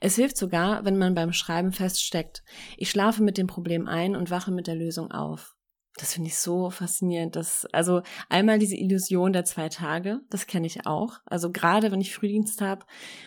[0.00, 2.42] Es hilft sogar, wenn man beim Schreiben feststeckt.
[2.76, 5.53] Ich schlafe mit dem Problem ein und wache mit der Lösung auf.
[5.96, 7.36] Das finde ich so faszinierend.
[7.36, 11.20] Dass, also einmal diese Illusion der zwei Tage, das kenne ich auch.
[11.26, 12.84] Also gerade wenn ich Frühdienst habe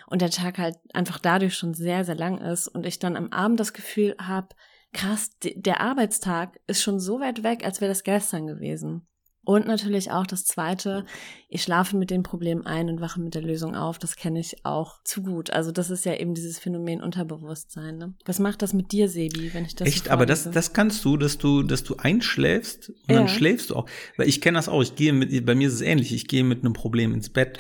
[0.08, 3.32] und der Tag halt einfach dadurch schon sehr, sehr lang ist und ich dann am
[3.32, 4.50] Abend das Gefühl habe,
[4.94, 9.08] krass, der Arbeitstag ist schon so weit weg, als wäre das gestern gewesen.
[9.48, 11.06] Und natürlich auch das Zweite,
[11.48, 13.98] ich schlafe mit dem Problem ein und wache mit der Lösung auf.
[13.98, 15.52] Das kenne ich auch zu gut.
[15.52, 17.98] Also das ist ja eben dieses Phänomen Unterbewusstsein.
[17.98, 18.14] Ne?
[18.26, 21.06] Was macht das mit dir, Sebi, wenn ich das Echt, so aber das, das kannst
[21.06, 23.16] du, dass du, dass du einschläfst und ja.
[23.20, 23.86] dann schläfst du auch.
[24.18, 24.82] Weil ich kenne das auch.
[24.82, 26.12] Ich gehe mit, bei mir ist es ähnlich.
[26.12, 27.58] Ich gehe mit einem Problem ins Bett.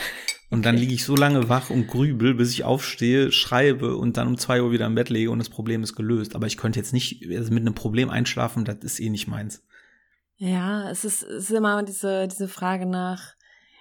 [0.49, 4.27] Und dann liege ich so lange wach und grübel, bis ich aufstehe, schreibe und dann
[4.27, 6.35] um zwei Uhr wieder im Bett lege und das Problem ist gelöst.
[6.35, 9.63] Aber ich könnte jetzt nicht also mit einem Problem einschlafen, das ist eh nicht meins.
[10.37, 13.35] Ja, es ist, es ist immer diese, diese Frage nach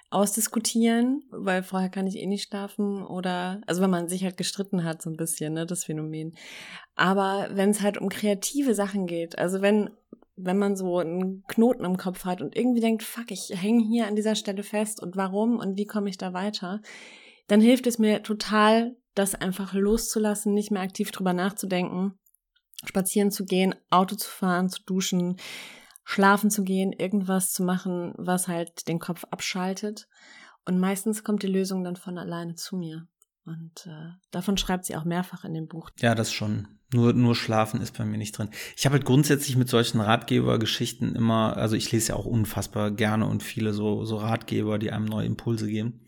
[0.09, 4.85] ausdiskutieren, weil vorher kann ich eh nicht schlafen oder, also wenn man sich halt gestritten
[4.85, 6.35] hat, so ein bisschen, ne, das Phänomen.
[6.95, 9.91] Aber wenn es halt um kreative Sachen geht, also wenn,
[10.37, 14.07] wenn man so einen Knoten im Kopf hat und irgendwie denkt, fuck, ich hänge hier
[14.07, 16.81] an dieser Stelle fest und warum und wie komme ich da weiter,
[17.49, 22.19] dann hilft es mir total, das einfach loszulassen, nicht mehr aktiv drüber nachzudenken,
[22.85, 25.37] spazieren zu gehen, Auto zu fahren, zu duschen,
[26.09, 30.07] schlafen zu gehen, irgendwas zu machen, was halt den Kopf abschaltet.
[30.65, 33.09] Und meistens kommt die Lösung dann von alleine zu mir.
[33.45, 35.91] Und äh, davon schreibt sie auch mehrfach in dem Buch.
[35.99, 36.69] Ja, das schon.
[36.93, 38.51] Nur, nur Schlafen ist bei mir nicht drin.
[38.77, 43.27] Ich habe halt grundsätzlich mit solchen Ratgebergeschichten immer, also ich lese ja auch unfassbar gerne
[43.27, 46.07] und viele so, so Ratgeber, die einem neue Impulse geben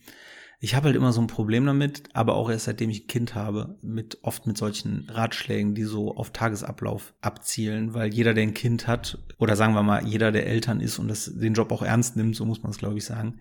[0.61, 3.35] ich habe halt immer so ein Problem damit, aber auch erst seitdem ich ein Kind
[3.37, 8.55] habe, mit oft mit solchen Ratschlägen, die so auf Tagesablauf abzielen, weil jeder, der ein
[8.55, 11.83] Kind hat, oder sagen wir mal, jeder, der Eltern ist und das, den Job auch
[11.83, 13.39] ernst nimmt, so muss man es, glaube ich, sagen,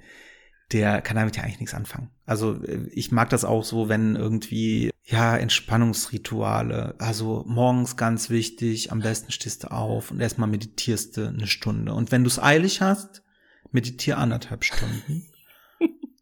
[0.72, 2.12] der kann damit ja eigentlich nichts anfangen.
[2.26, 2.60] Also
[2.92, 9.32] ich mag das auch so, wenn irgendwie, ja, Entspannungsrituale, also morgens ganz wichtig, am besten
[9.32, 11.94] stehst du auf und erstmal meditierst du eine Stunde.
[11.94, 13.24] Und wenn du es eilig hast,
[13.72, 15.26] meditier anderthalb Stunden.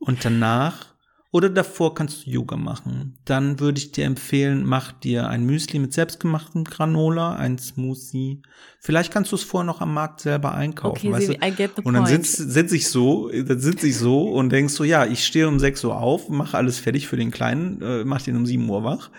[0.06, 0.96] Und danach
[1.36, 3.18] oder davor kannst du Yoga machen.
[3.26, 8.42] Dann würde ich dir empfehlen, mach dir ein Müsli mit selbstgemachtem Granola, ein Smoothie.
[8.80, 11.10] Vielleicht kannst du es vorher noch am Markt selber einkaufen.
[11.10, 14.24] Okay, weißt I get the und dann sitze sitz ich so, dann sitze ich so
[14.32, 17.32] und denkst so, ja, ich stehe um 6 Uhr auf, mache alles fertig für den
[17.32, 19.12] Kleinen, äh, mach den um 7 Uhr wach,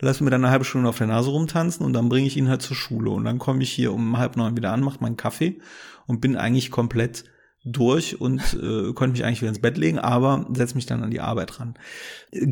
[0.00, 2.48] lass mir dann eine halbe Stunde auf der Nase rumtanzen und dann bringe ich ihn
[2.48, 3.10] halt zur Schule.
[3.10, 5.60] Und dann komme ich hier um halb neun wieder an, mach meinen Kaffee
[6.08, 7.26] und bin eigentlich komplett
[7.64, 11.10] durch und äh, konnte mich eigentlich wieder ins Bett legen, aber setz mich dann an
[11.10, 11.74] die Arbeit ran.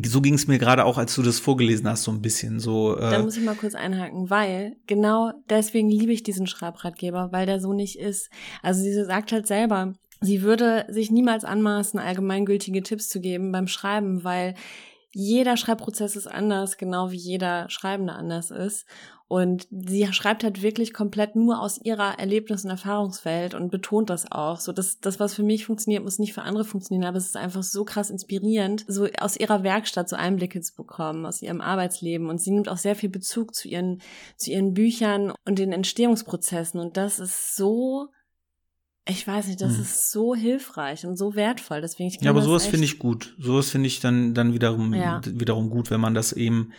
[0.04, 2.60] So ging es mir gerade auch, als du das vorgelesen hast, so ein bisschen.
[2.60, 7.32] So, äh, da muss ich mal kurz einhaken, weil genau deswegen liebe ich diesen Schreibratgeber,
[7.32, 8.28] weil der so nicht ist.
[8.62, 13.66] Also sie sagt halt selber, sie würde sich niemals anmaßen, allgemeingültige Tipps zu geben beim
[13.66, 14.54] Schreiben, weil
[15.10, 18.86] jeder Schreibprozess ist anders, genau wie jeder Schreibende anders ist.
[19.28, 24.32] Und sie schreibt halt wirklich komplett nur aus ihrer Erlebnis- und Erfahrungswelt und betont das
[24.32, 24.58] auch.
[24.58, 27.36] So, dass das, was für mich funktioniert, muss nicht für andere funktionieren, aber es ist
[27.36, 32.30] einfach so krass inspirierend, so aus ihrer Werkstatt so Einblicke zu bekommen, aus ihrem Arbeitsleben.
[32.30, 34.00] Und sie nimmt auch sehr viel Bezug zu ihren,
[34.36, 36.80] zu ihren Büchern und den Entstehungsprozessen.
[36.80, 38.08] Und das ist so
[39.08, 39.82] ich weiß nicht, das hm.
[39.82, 41.80] ist so hilfreich und so wertvoll.
[41.80, 43.34] Deswegen ich Ja, aber sowas finde ich gut.
[43.38, 45.20] Sowas finde ich dann dann wiederum ja.
[45.24, 46.72] wiederum gut, wenn man das eben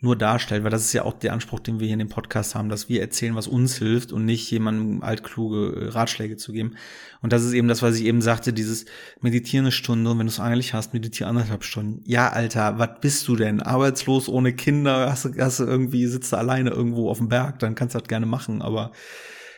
[0.00, 2.54] nur darstellt, weil das ist ja auch der Anspruch, den wir hier in dem Podcast
[2.54, 6.76] haben, dass wir erzählen, was uns hilft und nicht jemandem altkluge äh, Ratschläge zu geben.
[7.22, 8.84] Und das ist eben das, was ich eben sagte, dieses
[9.20, 12.02] meditieren eine Stunde und wenn du es eigentlich hast, meditiere anderthalb Stunden.
[12.06, 13.60] Ja, Alter, was bist du denn?
[13.60, 17.58] Arbeitslos, ohne Kinder, hast du, hast du irgendwie, sitzt du alleine irgendwo auf dem Berg,
[17.60, 18.92] dann kannst du das gerne machen, aber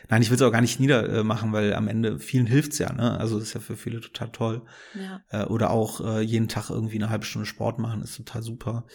[0.09, 3.19] Nein, ich will es auch gar nicht niedermachen, weil am Ende vielen hilft's ja, ne?
[3.19, 4.61] Also das ist ja für viele total toll.
[4.95, 5.21] Ja.
[5.29, 8.85] Äh, oder auch äh, jeden Tag irgendwie eine halbe Stunde Sport machen, ist total super.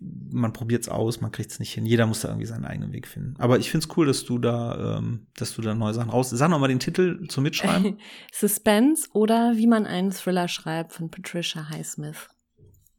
[0.00, 1.84] Man probiert's aus, man kriegt's nicht hin.
[1.84, 3.34] Jeder muss da irgendwie seinen eigenen Weg finden.
[3.38, 6.30] Aber ich find's cool, dass du da, ähm, dass du da neue Sachen raus.
[6.30, 7.98] Sag noch mal den Titel zum Mitschreiben.
[8.32, 12.28] Suspense oder wie man einen Thriller schreibt von Patricia Highsmith.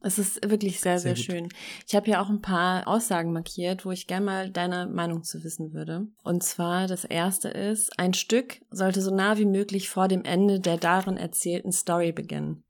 [0.02, 1.48] Es ist wirklich sehr, sehr, sehr schön.
[1.86, 5.44] Ich habe hier auch ein paar Aussagen markiert, wo ich gerne mal deine Meinung zu
[5.44, 6.06] wissen würde.
[6.22, 10.58] Und zwar das erste ist, ein Stück sollte so nah wie möglich vor dem Ende
[10.58, 12.64] der darin erzählten Story beginnen.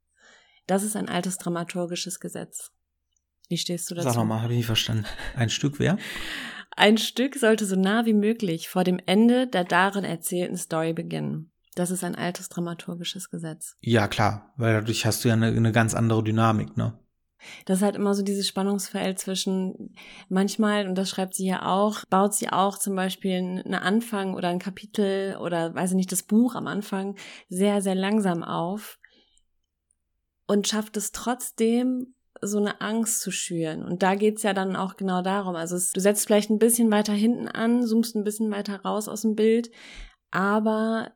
[0.67, 2.71] Das ist ein altes dramaturgisches Gesetz.
[3.47, 4.09] Wie stehst du dazu?
[4.09, 5.05] Sag nochmal, habe ich nicht verstanden.
[5.35, 5.97] Ein Stück wer?
[6.75, 11.51] Ein Stück sollte so nah wie möglich vor dem Ende der darin erzählten Story beginnen.
[11.75, 13.77] Das ist ein altes dramaturgisches Gesetz.
[13.79, 16.97] Ja, klar, weil dadurch hast du ja eine, eine ganz andere Dynamik, ne?
[17.65, 19.95] Das ist halt immer so dieses Spannungsfeld zwischen
[20.29, 24.49] manchmal, und das schreibt sie ja auch, baut sie auch zum Beispiel einen Anfang oder
[24.49, 27.15] ein Kapitel oder weiß ich nicht, das Buch am Anfang
[27.49, 28.99] sehr, sehr langsam auf
[30.47, 33.83] und schafft es trotzdem, so eine Angst zu schüren.
[33.83, 35.55] Und da geht's ja dann auch genau darum.
[35.55, 39.07] Also es, du setzt vielleicht ein bisschen weiter hinten an, zoomst ein bisschen weiter raus
[39.07, 39.69] aus dem Bild,
[40.31, 41.11] aber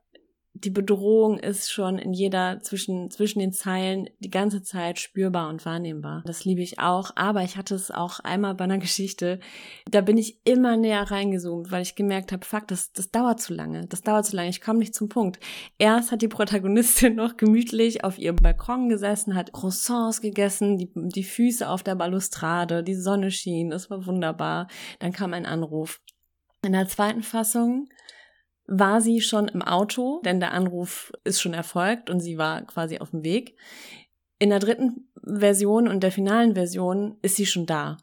[0.55, 5.65] die Bedrohung ist schon in jeder zwischen zwischen den Zeilen die ganze Zeit spürbar und
[5.65, 6.23] wahrnehmbar.
[6.25, 9.39] Das liebe ich auch, aber ich hatte es auch einmal bei einer Geschichte,
[9.91, 13.53] da bin ich immer näher reingezoomt, weil ich gemerkt habe, fuck, das das dauert zu
[13.53, 13.85] lange.
[13.87, 15.39] Das dauert zu lange, ich komme nicht zum Punkt.
[15.77, 21.23] Erst hat die Protagonistin noch gemütlich auf ihrem Balkon gesessen, hat Croissants gegessen, die die
[21.23, 24.67] Füße auf der Balustrade, die Sonne schien, es war wunderbar.
[24.99, 25.99] Dann kam ein Anruf.
[26.63, 27.89] In der zweiten Fassung
[28.67, 32.99] war sie schon im Auto, denn der Anruf ist schon erfolgt und sie war quasi
[32.99, 33.55] auf dem Weg.
[34.39, 37.97] In der dritten Version und der finalen Version ist sie schon da.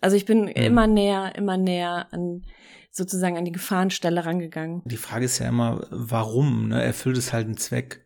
[0.00, 0.48] Also ich bin mhm.
[0.48, 2.44] immer näher, immer näher an
[2.90, 4.82] sozusagen an die Gefahrenstelle rangegangen.
[4.84, 6.68] Die Frage ist ja immer, warum?
[6.68, 6.82] Ne?
[6.82, 8.04] Erfüllt es halt einen Zweck?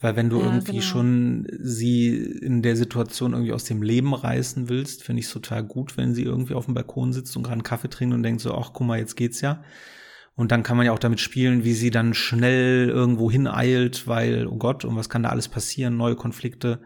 [0.00, 0.82] Weil wenn du ja, irgendwie genau.
[0.82, 5.62] schon sie in der Situation irgendwie aus dem Leben reißen willst, finde ich es total
[5.62, 8.40] gut, wenn sie irgendwie auf dem Balkon sitzt und gerade einen Kaffee trinkt und denkt
[8.40, 9.62] so, ach guck mal, jetzt geht's ja.
[10.36, 14.46] Und dann kann man ja auch damit spielen, wie sie dann schnell irgendwo hineilt, weil,
[14.46, 15.96] oh Gott, und was kann da alles passieren?
[15.96, 16.80] Neue Konflikte,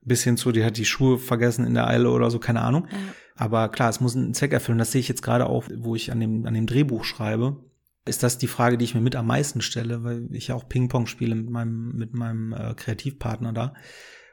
[0.00, 2.86] bis hin zu, die hat die Schuhe vergessen in der Eile oder so, keine Ahnung.
[2.90, 2.96] Ja.
[3.36, 4.78] Aber klar, es muss einen Zweck erfüllen.
[4.78, 7.64] Das sehe ich jetzt gerade auch, wo ich an dem, an dem Drehbuch schreibe.
[8.06, 10.68] Ist das die Frage, die ich mir mit am meisten stelle, weil ich ja auch
[10.68, 13.74] Ping-Pong spiele mit meinem, mit meinem äh, Kreativpartner da.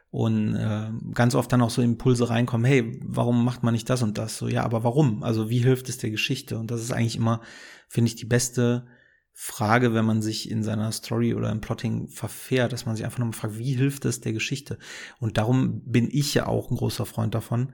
[0.10, 4.02] Und äh, ganz oft dann auch so Impulse reinkommen, hey, warum macht man nicht das
[4.04, 4.38] und das?
[4.38, 5.22] So, ja, aber warum?
[5.22, 6.58] Also wie hilft es der Geschichte?
[6.58, 7.42] Und das ist eigentlich immer
[7.88, 8.86] finde ich, die beste
[9.34, 13.20] Frage, wenn man sich in seiner Story oder im Plotting verfährt, dass man sich einfach
[13.20, 14.78] nochmal fragt, wie hilft es der Geschichte?
[15.20, 17.74] Und darum bin ich ja auch ein großer Freund davon,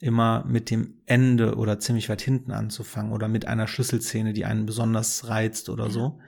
[0.00, 4.66] immer mit dem Ende oder ziemlich weit hinten anzufangen oder mit einer Schlüsselszene, die einen
[4.66, 6.18] besonders reizt oder so.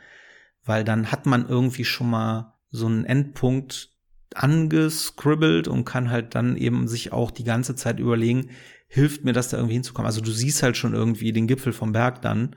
[0.64, 3.94] Weil dann hat man irgendwie schon mal so einen Endpunkt
[4.34, 8.50] angescribbelt und kann halt dann eben sich auch die ganze Zeit überlegen,
[8.86, 10.06] hilft mir das da irgendwie hinzukommen?
[10.06, 12.56] Also du siehst halt schon irgendwie den Gipfel vom Berg dann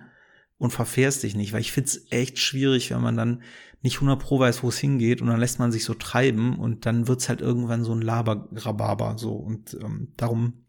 [0.57, 3.43] und verfährst dich nicht, weil ich find's echt schwierig, wenn man dann
[3.81, 6.85] nicht 100 pro weiß, wo es hingeht und dann lässt man sich so treiben und
[6.85, 10.65] dann wird's halt irgendwann so ein Labergrababer so und ähm, darum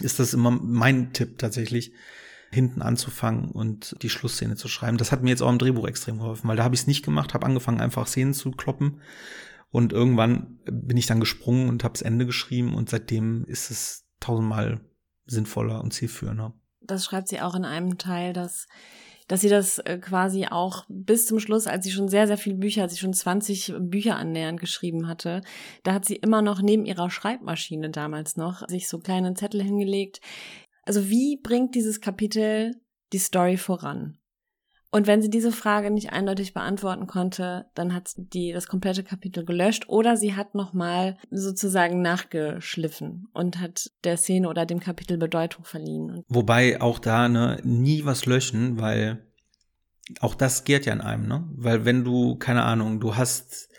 [0.00, 1.92] ist das immer mein Tipp tatsächlich,
[2.50, 4.98] hinten anzufangen und die Schlussszene zu schreiben.
[4.98, 7.02] Das hat mir jetzt auch im Drehbuch extrem geholfen, weil da habe ich es nicht
[7.02, 9.00] gemacht, habe angefangen einfach Szenen zu kloppen
[9.72, 14.04] und irgendwann bin ich dann gesprungen und habe das Ende geschrieben und seitdem ist es
[14.20, 14.80] tausendmal
[15.26, 16.54] sinnvoller und zielführender.
[16.80, 18.66] Das schreibt sie auch in einem Teil, dass
[19.28, 22.56] dass sie das äh, quasi auch bis zum Schluss, als sie schon sehr, sehr viele
[22.56, 25.40] Bücher, als sie schon 20 Bücher annähernd geschrieben hatte,
[25.84, 30.20] da hat sie immer noch neben ihrer Schreibmaschine damals noch sich so kleine Zettel hingelegt.
[30.82, 32.74] Also wie bringt dieses Kapitel
[33.12, 34.18] die Story voran?
[34.94, 39.44] Und wenn sie diese Frage nicht eindeutig beantworten konnte, dann hat die das komplette Kapitel
[39.44, 45.64] gelöscht oder sie hat nochmal sozusagen nachgeschliffen und hat der Szene oder dem Kapitel Bedeutung
[45.64, 46.22] verliehen.
[46.28, 49.26] Wobei auch da ne, nie was löschen, weil
[50.20, 51.48] auch das geht ja in einem, ne?
[51.56, 53.71] Weil wenn du, keine Ahnung, du hast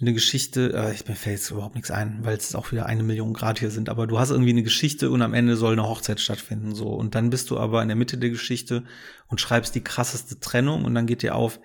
[0.00, 3.02] eine Geschichte, äh, ich, mir fällt jetzt überhaupt nichts ein, weil es auch wieder eine
[3.02, 5.88] Million Grad hier sind, aber du hast irgendwie eine Geschichte und am Ende soll eine
[5.88, 6.88] Hochzeit stattfinden, so.
[6.88, 8.84] Und dann bist du aber in der Mitte der Geschichte
[9.28, 11.60] und schreibst die krasseste Trennung und dann geht dir auf,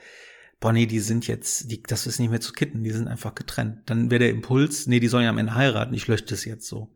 [0.61, 3.35] boah, nee, die sind jetzt, die, das ist nicht mehr zu kitten, die sind einfach
[3.35, 3.89] getrennt.
[3.89, 6.67] Dann wäre der Impuls, nee, die sollen ja am Ende heiraten, ich lösche das jetzt
[6.67, 6.95] so.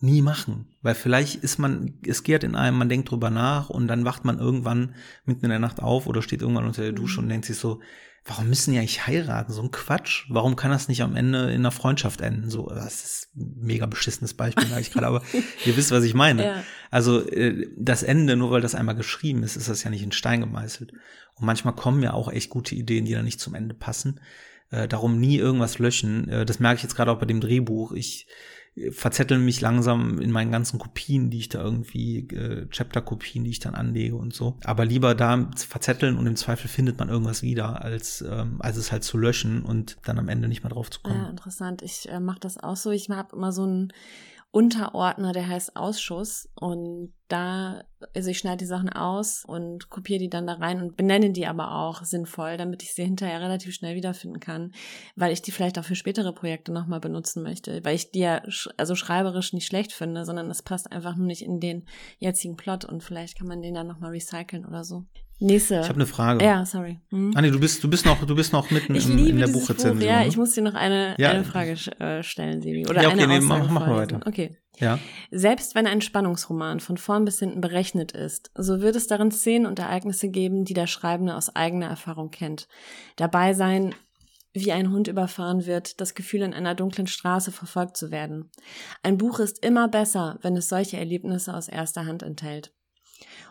[0.00, 3.86] Nie machen, weil vielleicht ist man, es geht in einem, man denkt drüber nach und
[3.86, 7.20] dann wacht man irgendwann mitten in der Nacht auf oder steht irgendwann unter der Dusche
[7.20, 7.80] und denkt sich so,
[8.24, 9.52] warum müssen die eigentlich heiraten?
[9.52, 10.26] So ein Quatsch.
[10.28, 12.50] Warum kann das nicht am Ende in einer Freundschaft enden?
[12.50, 15.22] So, das ist ein mega beschissenes Beispiel, sage ich gerade, aber
[15.66, 16.44] ihr wisst, was ich meine.
[16.44, 16.64] Ja.
[16.90, 20.12] Also äh, das Ende, nur weil das einmal geschrieben ist, ist das ja nicht in
[20.12, 20.92] Stein gemeißelt.
[20.92, 24.20] Und manchmal kommen ja auch echt gute Ideen, die dann nicht zum Ende passen.
[24.70, 26.28] Äh, darum nie irgendwas löschen.
[26.28, 27.92] Äh, das merke ich jetzt gerade auch bei dem Drehbuch.
[27.92, 28.28] Ich
[28.90, 33.60] verzetteln mich langsam in meinen ganzen Kopien, die ich da irgendwie, äh, Chapter-Kopien, die ich
[33.60, 34.56] dann anlege und so.
[34.64, 38.90] Aber lieber da verzetteln und im Zweifel findet man irgendwas wieder, als, ähm, als es
[38.90, 41.20] halt zu löschen und dann am Ende nicht mehr drauf zu kommen.
[41.20, 41.82] Ja, interessant.
[41.82, 42.90] Ich äh, mache das auch so.
[42.90, 43.92] Ich habe immer so ein
[44.52, 46.48] Unterordner, der heißt Ausschuss.
[46.54, 47.84] Und da,
[48.14, 51.46] also ich schneide die Sachen aus und kopiere die dann da rein und benenne die
[51.46, 54.74] aber auch sinnvoll, damit ich sie hinterher relativ schnell wiederfinden kann,
[55.16, 58.42] weil ich die vielleicht auch für spätere Projekte nochmal benutzen möchte, weil ich die ja
[58.76, 61.86] also schreiberisch nicht schlecht finde, sondern es passt einfach nur nicht in den
[62.18, 65.06] jetzigen Plot und vielleicht kann man den dann nochmal recyceln oder so.
[65.42, 65.80] Nächste.
[65.80, 66.44] Ich habe eine Frage.
[66.44, 67.00] Ja, sorry.
[67.10, 67.32] Hm?
[67.34, 69.38] Ah, nee, du bist, du bist noch, du bist noch mitten ich im, liebe in
[69.38, 69.98] der Buchrezension.
[69.98, 71.30] Buch, ja, ich muss dir noch eine, ja.
[71.30, 72.86] eine Frage äh, stellen, Sibi.
[72.86, 74.20] Oder ja, okay, eine nee, mach, mach mal weiter.
[74.24, 74.56] Okay.
[74.78, 75.00] Ja.
[75.32, 79.66] Selbst wenn ein Spannungsroman von vorn bis hinten berechnet ist, so wird es darin Szenen
[79.66, 82.68] und Ereignisse geben, die der Schreibende aus eigener Erfahrung kennt.
[83.16, 83.94] Dabei sein,
[84.52, 88.50] wie ein Hund überfahren wird, das Gefühl, in einer dunklen Straße verfolgt zu werden.
[89.02, 92.72] Ein Buch ist immer besser, wenn es solche Erlebnisse aus erster Hand enthält.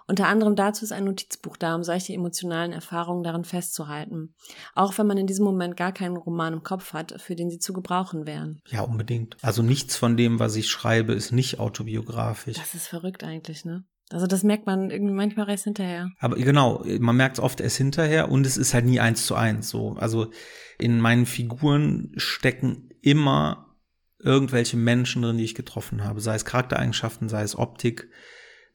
[0.08, 4.34] Unter anderem dazu ist ein Notizbuch da, um solche emotionalen Erfahrungen darin festzuhalten.
[4.76, 7.60] Auch wenn man in diesem Moment gar keinen Roman im Kopf hat, für den sie
[7.60, 8.62] zu gebrauchen wären.
[8.68, 9.38] Ja, unbedingt.
[9.42, 12.58] Also nichts von dem, was ich schreibe, ist nicht autobiografisch.
[12.58, 13.86] Das ist verrückt eigentlich, ne?
[14.12, 16.10] Also das merkt man irgendwie manchmal erst hinterher.
[16.20, 19.36] Aber genau, man merkt es oft erst hinterher und es ist halt nie eins zu
[19.36, 19.94] eins so.
[19.94, 20.32] Also
[20.78, 23.78] in meinen Figuren stecken immer
[24.20, 28.10] irgendwelche Menschen drin, die ich getroffen habe, sei es Charaktereigenschaften, sei es Optik,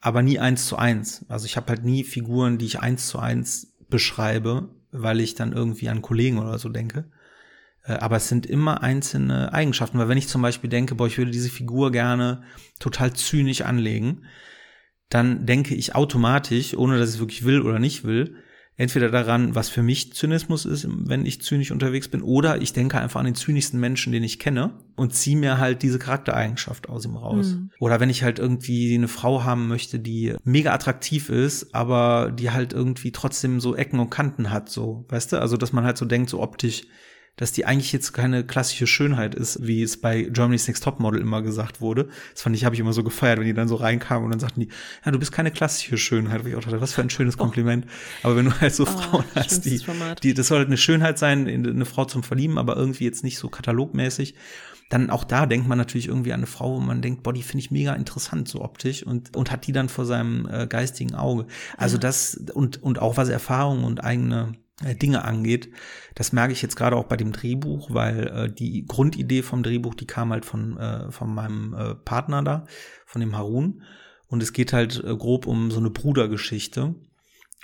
[0.06, 1.24] aber nie eins zu eins.
[1.28, 5.52] Also ich habe halt nie Figuren, die ich eins zu eins beschreibe, weil ich dann
[5.52, 7.10] irgendwie an Kollegen oder so denke.
[7.82, 11.18] Äh, aber es sind immer einzelne Eigenschaften, weil wenn ich zum Beispiel denke, boah, ich
[11.18, 12.44] würde diese Figur gerne
[12.78, 14.26] total zynisch anlegen,
[15.08, 18.36] dann denke ich automatisch, ohne dass ich es wirklich will oder nicht will,
[18.76, 23.00] entweder daran, was für mich Zynismus ist, wenn ich zynisch unterwegs bin, oder ich denke
[23.00, 27.04] einfach an den zynischsten Menschen, den ich kenne und ziehe mir halt diese Charaktereigenschaft aus
[27.04, 27.54] ihm raus.
[27.54, 27.70] Mhm.
[27.80, 32.50] Oder wenn ich halt irgendwie eine Frau haben möchte, die mega attraktiv ist, aber die
[32.50, 35.40] halt irgendwie trotzdem so Ecken und Kanten hat, so, weißt du?
[35.40, 36.82] Also, dass man halt so denkt, so optisch,
[37.36, 41.42] dass die eigentlich jetzt keine klassische Schönheit ist, wie es bei Germany's Next Topmodel immer
[41.42, 42.08] gesagt wurde.
[42.32, 44.40] Das fand ich, habe ich immer so gefeiert, wenn die dann so reinkamen und dann
[44.40, 44.68] sagten die,
[45.04, 46.44] ja, du bist keine klassische Schönheit.
[46.44, 47.38] Wo ich auch dachte, was für ein schönes oh.
[47.38, 47.86] Kompliment.
[48.22, 49.80] Aber wenn du halt so oh, Frauen hast, die,
[50.22, 53.38] die, das soll halt eine Schönheit sein, eine Frau zum Verlieben, aber irgendwie jetzt nicht
[53.38, 54.34] so katalogmäßig
[54.88, 57.42] dann auch da denkt man natürlich irgendwie an eine Frau, wo man denkt, boah, die
[57.42, 61.14] finde ich mega interessant so optisch und, und hat die dann vor seinem äh, geistigen
[61.16, 61.46] Auge.
[61.76, 62.02] Also ja.
[62.02, 65.70] das und, und auch was Erfahrung und eigene Dinge angeht.
[66.14, 69.94] Das merke ich jetzt gerade auch bei dem Drehbuch, weil äh, die Grundidee vom Drehbuch,
[69.94, 72.64] die kam halt von, äh, von meinem äh, Partner da,
[73.06, 73.82] von dem Harun.
[74.28, 76.94] Und es geht halt äh, grob um so eine Brudergeschichte.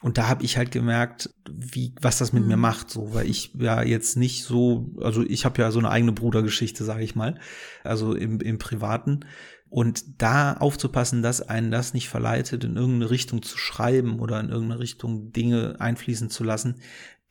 [0.00, 2.48] Und da habe ich halt gemerkt, wie was das mit mhm.
[2.48, 5.90] mir macht, so, weil ich ja jetzt nicht so, also ich habe ja so eine
[5.90, 7.38] eigene Brudergeschichte, sage ich mal,
[7.84, 9.20] also im, im Privaten.
[9.72, 14.50] Und da aufzupassen, dass einen das nicht verleitet, in irgendeine Richtung zu schreiben oder in
[14.50, 16.76] irgendeine Richtung Dinge einfließen zu lassen,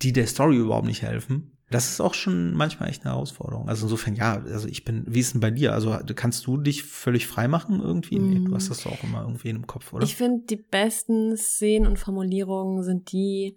[0.02, 1.56] die der Story überhaupt nicht helfen.
[1.70, 3.70] Das ist auch schon manchmal echt eine Herausforderung.
[3.70, 5.74] Also insofern, ja, also ich bin, wie ist denn bei dir?
[5.74, 8.18] Also kannst du dich völlig frei machen irgendwie?
[8.18, 8.30] Mm.
[8.32, 10.04] Nee, du hast das auch immer irgendwie im Kopf, oder?
[10.04, 13.56] Ich finde, die besten Szenen und Formulierungen sind die,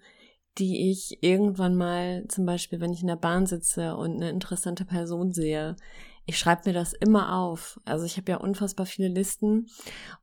[0.59, 4.85] die ich irgendwann mal, zum Beispiel, wenn ich in der Bahn sitze und eine interessante
[4.85, 5.75] Person sehe,
[6.27, 7.81] ich schreibe mir das immer auf.
[7.85, 9.67] Also ich habe ja unfassbar viele Listen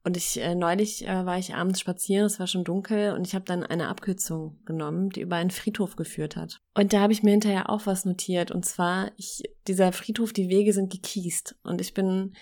[0.03, 3.35] und ich äh, neulich äh, war ich abends spazieren, es war schon dunkel und ich
[3.35, 6.61] habe dann eine Abkürzung genommen, die über einen Friedhof geführt hat.
[6.73, 10.49] Und da habe ich mir hinterher auch was notiert und zwar ich dieser Friedhof, die
[10.49, 12.33] Wege sind gekiest und ich bin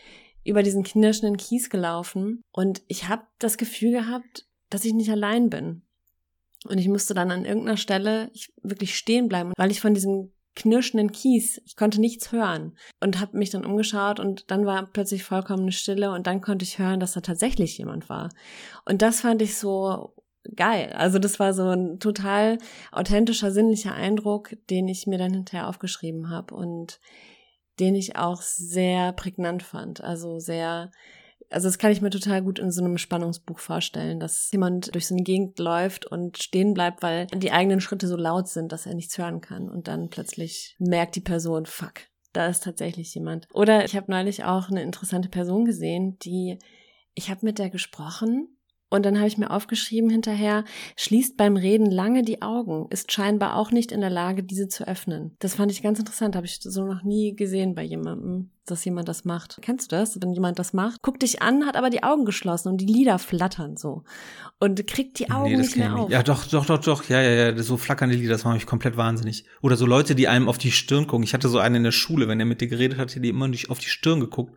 [0.46, 5.50] über diesen knirschenden Kies gelaufen und ich habe das Gefühl gehabt, dass ich nicht allein
[5.50, 5.82] bin.
[6.66, 8.32] Und ich musste dann an irgendeiner Stelle
[8.62, 13.38] wirklich stehen bleiben, weil ich von diesem knirschenden Kies, ich konnte nichts hören und habe
[13.38, 17.14] mich dann umgeschaut und dann war plötzlich vollkommene Stille und dann konnte ich hören, dass
[17.14, 18.30] da tatsächlich jemand war.
[18.86, 20.14] Und das fand ich so
[20.56, 20.94] geil.
[20.94, 22.58] Also das war so ein total
[22.92, 27.00] authentischer, sinnlicher Eindruck, den ich mir dann hinterher aufgeschrieben habe und
[27.80, 30.02] den ich auch sehr prägnant fand.
[30.02, 30.92] Also sehr
[31.50, 35.08] also das kann ich mir total gut in so einem Spannungsbuch vorstellen, dass jemand durch
[35.08, 38.86] so eine Gegend läuft und stehen bleibt, weil die eigenen Schritte so laut sind, dass
[38.86, 42.02] er nichts hören kann und dann plötzlich merkt die Person, fuck,
[42.34, 43.48] da ist tatsächlich jemand.
[43.54, 46.60] Oder ich habe neulich auch eine interessante Person gesehen, die
[47.16, 48.59] ich habe mit der gesprochen
[48.90, 50.64] und dann habe ich mir aufgeschrieben hinterher,
[50.96, 54.88] schließt beim Reden lange die Augen, ist scheinbar auch nicht in der Lage, diese zu
[54.88, 55.36] öffnen.
[55.40, 59.08] Das fand ich ganz interessant, habe ich so noch nie gesehen bei jemandem, dass jemand
[59.08, 59.60] das macht.
[59.62, 60.20] Kennst du das?
[60.20, 63.20] Wenn jemand das macht, guckt dich an, hat aber die Augen geschlossen und die Lider
[63.20, 64.04] flattern so
[64.60, 66.10] und kriegt die Augen nee, nicht mehr auf.
[66.10, 68.98] Ja, doch, doch, doch, doch, ja, ja, ja, so flackernde Lieder, das macht mich komplett
[68.98, 69.46] wahnsinnig.
[69.62, 71.24] Oder so Leute, die einem auf die Stirn gucken.
[71.24, 73.30] Ich hatte so einen in der Schule, wenn er mit dir geredet hat, hat die
[73.30, 74.56] immer nicht auf die Stirn geguckt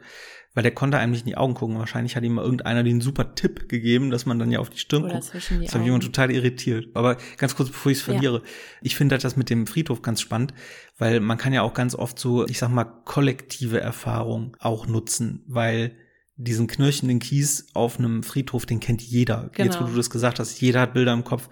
[0.55, 1.79] weil der konnte einem nicht in die Augen gucken.
[1.79, 4.79] Wahrscheinlich hat ihm mal irgendeiner den super Tipp gegeben, dass man dann ja auf die
[4.79, 5.33] Stirn Oder guckt.
[5.33, 6.89] Die das hat mich immer total irritiert.
[6.95, 8.43] Aber ganz kurz, bevor ich es verliere, ja.
[8.83, 10.53] ich finde halt das mit dem Friedhof ganz spannend,
[10.99, 15.43] weil man kann ja auch ganz oft so, ich sag mal, kollektive Erfahrung auch nutzen,
[15.47, 15.97] weil
[16.37, 19.51] diesen knirschenden Kies auf einem Friedhof, den kennt jeder.
[19.53, 19.67] Genau.
[19.67, 21.49] Jetzt, wo du das gesagt hast, jeder hat Bilder im Kopf,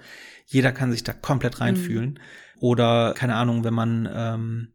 [0.46, 2.10] jeder kann sich da komplett reinfühlen.
[2.10, 2.18] Mhm.
[2.60, 4.68] Oder, keine Ahnung, wenn man ähm,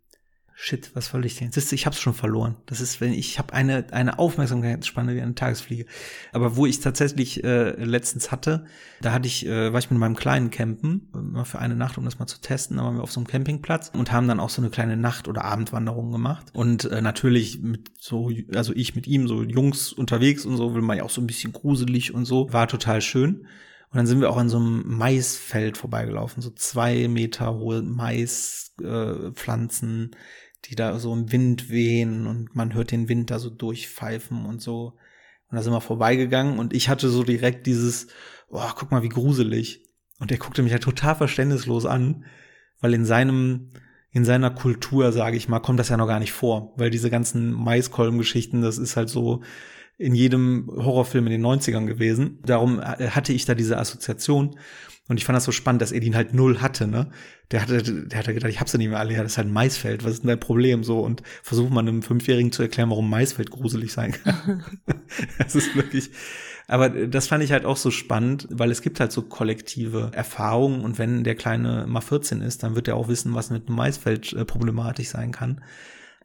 [0.58, 1.52] Shit, was soll ich denn?
[1.52, 2.56] Siehst du, ich hab's schon verloren.
[2.66, 5.86] Das ist, wenn ich habe eine eine Aufmerksamkeitsspanne wie eine Tagesfliege.
[6.32, 8.64] Aber wo ich tatsächlich äh, letztens hatte,
[9.02, 12.06] da hatte ich, äh, war ich mit meinem kleinen Campen, mal für eine Nacht, um
[12.06, 14.50] das mal zu testen, da waren wir auf so einem Campingplatz und haben dann auch
[14.50, 16.48] so eine kleine Nacht- oder Abendwanderung gemacht.
[16.54, 20.82] Und äh, natürlich mit so, also ich mit ihm, so Jungs unterwegs und so, will
[20.82, 22.54] man ja auch so ein bisschen gruselig und so.
[22.54, 23.46] War total schön.
[23.96, 30.12] Und dann sind wir auch an so einem Maisfeld vorbeigelaufen, so zwei Meter hohe Maispflanzen.
[30.12, 30.16] Äh,
[30.70, 34.62] die da so im Wind wehen und man hört den Wind da so durchpfeifen und
[34.62, 34.98] so.
[35.50, 38.08] Und da sind wir vorbeigegangen und ich hatte so direkt dieses,
[38.50, 39.86] boah, guck mal, wie gruselig.
[40.20, 42.26] Und er guckte mich halt total verständnislos an,
[42.80, 43.70] weil in seinem,
[44.12, 47.10] in seiner Kultur, sage ich mal, kommt das ja noch gar nicht vor, weil diese
[47.10, 49.44] ganzen Maiskolbengeschichten, das ist halt so
[49.98, 52.40] in jedem Horrorfilm in den 90ern gewesen.
[52.44, 54.58] Darum hatte ich da diese Assoziation.
[55.08, 57.12] Und ich fand das so spannend, dass er den halt null hatte, ne?
[57.52, 59.48] Der hatte, der hatte gedacht, ich hab's ja nicht mehr alle, ja, das ist halt
[59.48, 60.84] ein Maisfeld, was ist denn dein Problem?
[60.84, 64.64] So, und versucht man einem Fünfjährigen zu erklären, warum Maisfeld gruselig sein kann.
[65.38, 66.10] das ist wirklich,
[66.68, 70.82] aber das fand ich halt auch so spannend, weil es gibt halt so kollektive Erfahrungen
[70.82, 73.78] und wenn der Kleine mal 14 ist, dann wird er auch wissen, was mit einem
[73.78, 75.62] Maisfeld äh, problematisch sein kann.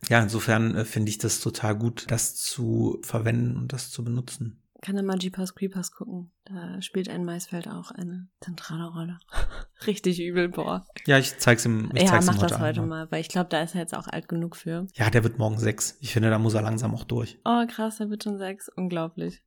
[0.09, 4.60] Ja, insofern äh, finde ich das total gut, das zu verwenden und das zu benutzen
[4.83, 6.33] kann er mal Jeepers Creepers gucken.
[6.45, 9.19] Da spielt ein Maisfeld auch eine zentrale Rolle.
[9.87, 10.87] Richtig übel, boah.
[11.07, 11.91] Ja, ich zeig's ihm.
[11.95, 13.81] Ich ja, zeig's mach ihm heute das heute mal, weil ich glaube, da ist er
[13.81, 14.87] jetzt auch alt genug für.
[14.95, 15.97] Ja, der wird morgen sechs.
[16.01, 17.39] Ich finde, da muss er langsam auch durch.
[17.45, 18.69] Oh, krass, er wird schon sechs.
[18.69, 19.43] Unglaublich.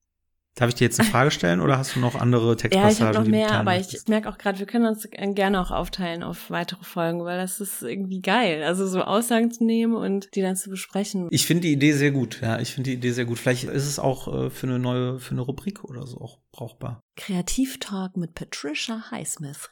[0.56, 2.84] Darf ich dir jetzt eine Frage stellen oder hast du noch andere Textpassagen?
[2.84, 5.72] Ja, ich habe noch mehr, aber ich merke auch gerade, wir können uns gerne auch
[5.72, 8.64] aufteilen auf weitere Folgen, weil das ist irgendwie geil.
[8.64, 11.28] Also so Aussagen zu nehmen und die dann zu besprechen.
[11.32, 12.40] Ich finde die Idee sehr gut.
[12.42, 13.40] Ja, ich finde die Idee sehr gut.
[13.40, 17.02] Vielleicht ist es auch äh, für eine neue, für eine Rubrik oder so auch brauchbar.
[17.16, 19.70] Kreativtalk mit Patricia Highsmith.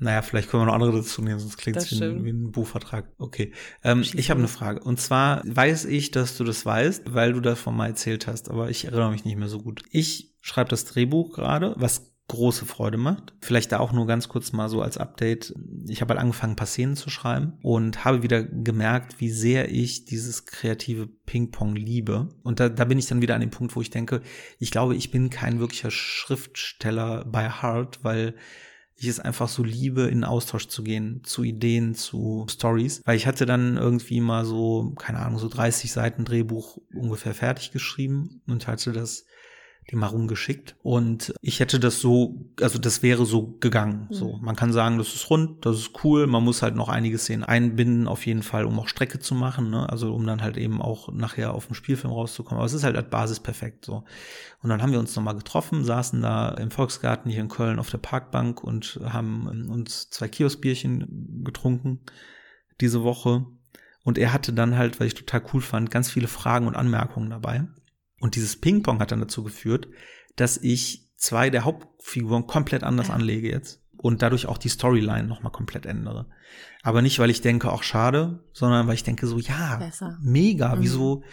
[0.00, 3.12] Naja, vielleicht können wir noch andere dazu nehmen, sonst klingt es wie, wie, ein Buchvertrag.
[3.18, 3.52] Okay.
[3.84, 4.80] Ähm, ich habe eine Frage.
[4.80, 8.70] Und zwar weiß ich, dass du das weißt, weil du davon mal erzählt hast, aber
[8.70, 9.82] ich erinnere mich nicht mehr so gut.
[9.90, 13.34] Ich schreibe das Drehbuch gerade, was große Freude macht.
[13.40, 15.52] Vielleicht da auch nur ganz kurz mal so als Update.
[15.88, 19.70] Ich habe halt angefangen, ein paar Szenen zu schreiben und habe wieder gemerkt, wie sehr
[19.70, 22.28] ich dieses kreative Ping-Pong liebe.
[22.42, 24.22] Und da, da bin ich dann wieder an dem Punkt, wo ich denke,
[24.60, 28.36] ich glaube, ich bin kein wirklicher Schriftsteller bei Heart, weil
[29.00, 33.00] ich es einfach so liebe, in Austausch zu gehen, zu Ideen, zu Stories.
[33.06, 37.72] Weil ich hatte dann irgendwie mal so, keine Ahnung, so 30 Seiten Drehbuch ungefähr fertig
[37.72, 39.24] geschrieben und hatte das
[39.90, 40.76] die mal rumgeschickt.
[40.82, 44.06] Und ich hätte das so, also das wäre so gegangen.
[44.10, 44.14] Mhm.
[44.14, 46.26] So, man kann sagen, das ist rund, das ist cool.
[46.26, 49.70] Man muss halt noch einige Szenen einbinden, auf jeden Fall, um auch Strecke zu machen.
[49.70, 49.88] Ne?
[49.88, 52.58] Also um dann halt eben auch nachher auf dem Spielfilm rauszukommen.
[52.58, 54.04] Aber es ist halt als Basis perfekt so.
[54.62, 57.90] Und dann haben wir uns nochmal getroffen, saßen da im Volksgarten hier in Köln auf
[57.90, 62.00] der Parkbank und haben ähm, uns zwei Kioskbierchen getrunken
[62.80, 63.46] diese Woche.
[64.02, 67.30] Und er hatte dann halt, weil ich total cool fand, ganz viele Fragen und Anmerkungen
[67.30, 67.66] dabei.
[68.20, 69.88] Und dieses Ping-Pong hat dann dazu geführt,
[70.36, 73.14] dass ich zwei der Hauptfiguren komplett anders ja.
[73.14, 76.26] anlege jetzt und dadurch auch die Storyline nochmal komplett ändere.
[76.82, 80.18] Aber nicht, weil ich denke, auch schade, sondern weil ich denke so, ja, Besser.
[80.22, 80.82] mega, mhm.
[80.82, 81.24] wieso,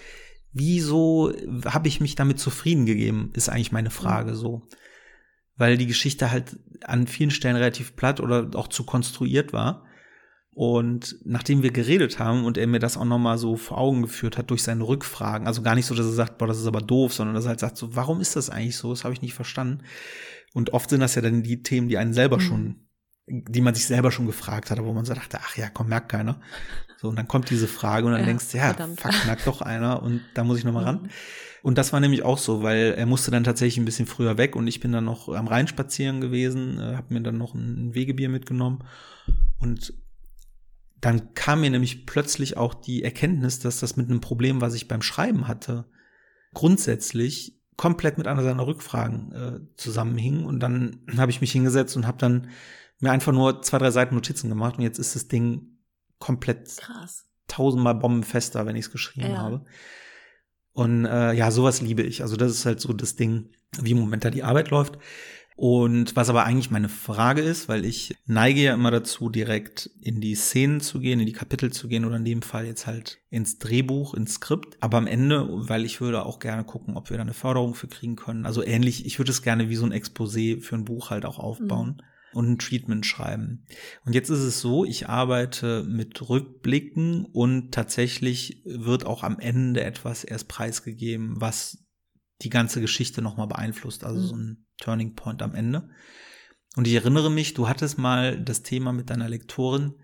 [0.51, 1.31] wieso
[1.65, 4.35] habe ich mich damit zufrieden gegeben, ist eigentlich meine Frage mhm.
[4.35, 4.67] so.
[5.57, 9.85] weil die Geschichte halt an vielen Stellen relativ platt oder auch zu konstruiert war.
[10.57, 14.39] Und nachdem wir geredet haben und er mir das auch nochmal so vor Augen geführt
[14.39, 16.81] hat durch seine Rückfragen, also gar nicht so, dass er sagt, boah, das ist aber
[16.81, 18.89] doof, sondern dass er halt sagt, so, warum ist das eigentlich so?
[18.89, 19.83] Das habe ich nicht verstanden.
[20.55, 22.41] Und oft sind das ja dann die Themen, die einen selber mhm.
[22.41, 22.75] schon,
[23.27, 26.09] die man sich selber schon gefragt hat, wo man so dachte, ach ja, komm, merkt
[26.09, 26.41] keiner.
[26.99, 28.99] So, und dann kommt diese Frage und dann ja, denkst du, ja, verdammt.
[28.99, 31.03] fuck, merkt doch einer und da muss ich nochmal ran.
[31.03, 31.09] Mhm.
[31.61, 34.55] Und das war nämlich auch so, weil er musste dann tatsächlich ein bisschen früher weg
[34.55, 37.93] und ich bin dann noch am Rhein spazieren gewesen, äh, habe mir dann noch ein
[37.93, 38.83] Wegebier mitgenommen
[39.59, 39.93] und
[41.01, 44.87] dann kam mir nämlich plötzlich auch die Erkenntnis, dass das mit einem Problem, was ich
[44.87, 45.85] beim Schreiben hatte,
[46.53, 50.45] grundsätzlich komplett mit einer seiner Rückfragen äh, zusammenhing.
[50.45, 52.49] Und dann habe ich mich hingesetzt und habe dann
[52.99, 54.77] mir einfach nur zwei, drei Seiten Notizen gemacht.
[54.77, 55.77] Und jetzt ist das Ding
[56.17, 57.25] komplett Krass.
[57.47, 59.37] tausendmal bombenfester, wenn ich es geschrieben ja.
[59.37, 59.65] habe.
[60.73, 62.23] Und äh, ja, sowas liebe ich.
[62.23, 64.97] Also das ist halt so das Ding, wie im Moment da die Arbeit läuft.
[65.57, 70.21] Und was aber eigentlich meine Frage ist, weil ich neige ja immer dazu, direkt in
[70.21, 73.21] die Szenen zu gehen, in die Kapitel zu gehen oder in dem Fall jetzt halt
[73.31, 74.77] ins Drehbuch, ins Skript.
[74.81, 77.87] Aber am Ende, weil ich würde auch gerne gucken, ob wir da eine Förderung für
[77.87, 78.45] kriegen können.
[78.45, 81.39] Also ähnlich, ich würde es gerne wie so ein Exposé für ein Buch halt auch
[81.39, 81.97] aufbauen.
[81.97, 82.03] Mhm
[82.33, 83.65] und ein Treatment schreiben.
[84.05, 89.83] Und jetzt ist es so, ich arbeite mit Rückblicken und tatsächlich wird auch am Ende
[89.83, 91.86] etwas erst preisgegeben, was
[92.41, 94.03] die ganze Geschichte nochmal beeinflusst.
[94.03, 95.89] Also so ein Turning Point am Ende.
[96.75, 99.95] Und ich erinnere mich, du hattest mal das Thema mit deiner Lektorin,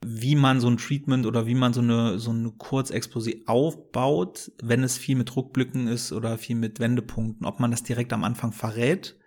[0.00, 4.82] wie man so ein Treatment oder wie man so eine, so eine Kurzexposé aufbaut, wenn
[4.82, 8.52] es viel mit Rückblicken ist oder viel mit Wendepunkten, ob man das direkt am Anfang
[8.52, 9.17] verrät,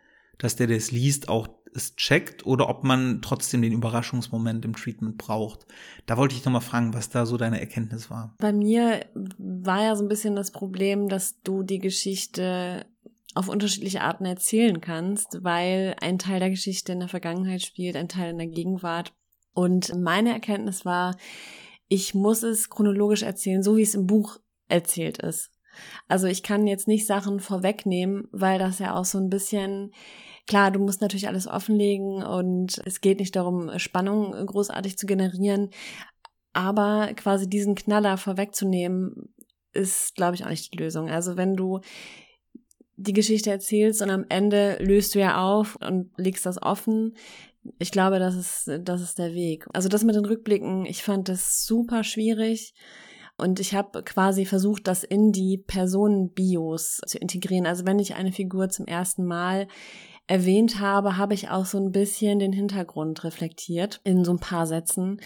[0.42, 4.76] dass der, der es liest, auch es checkt oder ob man trotzdem den Überraschungsmoment im
[4.76, 5.66] Treatment braucht.
[6.06, 8.36] Da wollte ich nochmal fragen, was da so deine Erkenntnis war.
[8.39, 9.06] Bei mir
[9.38, 12.86] war ja so ein bisschen das Problem, dass du die Geschichte
[13.36, 18.10] auf unterschiedliche Arten erzählen kannst, weil ein Teil der Geschichte in der Vergangenheit spielt, ein
[18.10, 19.14] Teil in der Gegenwart.
[19.54, 21.16] Und meine Erkenntnis war,
[21.88, 25.52] ich muss es chronologisch erzählen, so wie es im Buch erzählt ist.
[26.10, 29.94] Also ich kann jetzt nicht Sachen vorwegnehmen, weil das ja auch so ein bisschen
[30.48, 35.70] Klar, du musst natürlich alles offenlegen und es geht nicht darum, Spannung großartig zu generieren,
[36.54, 39.34] aber quasi diesen Knaller vorwegzunehmen,
[39.74, 41.10] ist, glaube ich, auch nicht die Lösung.
[41.10, 41.80] Also wenn du
[42.98, 47.16] die Geschichte erzählst und am Ende löst du ja auf und legst das offen.
[47.80, 49.66] Ich glaube, das ist, das ist der Weg.
[49.74, 52.74] Also das mit den Rückblicken, ich fand das super schwierig.
[53.38, 57.66] Und ich habe quasi versucht, das in die Personenbios zu integrieren.
[57.66, 59.68] Also wenn ich eine Figur zum ersten Mal
[60.32, 64.66] erwähnt habe, habe ich auch so ein bisschen den Hintergrund reflektiert in so ein paar
[64.66, 65.20] Sätzen.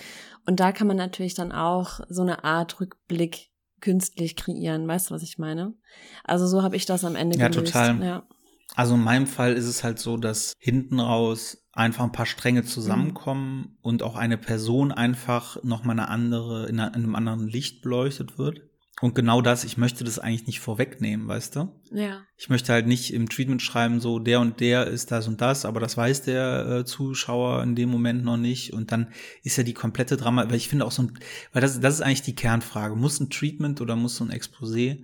[0.48, 3.52] Und da kann man natürlich dann auch so eine Art Rückblick
[3.82, 4.88] künstlich kreieren.
[4.88, 5.76] Weißt du, was ich meine?
[6.24, 7.74] Also so habe ich das am Ende ja, gelöst.
[7.74, 8.04] Total.
[8.04, 8.28] Ja,
[8.74, 12.64] Also in meinem Fall ist es halt so, dass hinten raus einfach ein paar Stränge
[12.64, 13.78] zusammenkommen mhm.
[13.84, 18.62] und auch eine Person einfach nochmal eine andere, in einem anderen Licht beleuchtet wird.
[19.02, 21.82] Und genau das, ich möchte das eigentlich nicht vorwegnehmen, weißt du?
[21.92, 22.24] Ja.
[22.38, 25.66] Ich möchte halt nicht im Treatment schreiben, so der und der ist das und das,
[25.66, 28.72] aber das weiß der äh, Zuschauer in dem Moment noch nicht.
[28.72, 29.12] Und dann
[29.44, 31.20] ist ja die komplette Drama, weil ich finde auch so ein,
[31.52, 32.96] weil das, das ist eigentlich die Kernfrage.
[32.96, 35.04] Muss ein Treatment oder muss so ein Exposé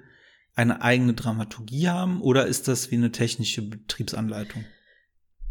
[0.56, 4.64] eine eigene Dramaturgie haben oder ist das wie eine technische Betriebsanleitung?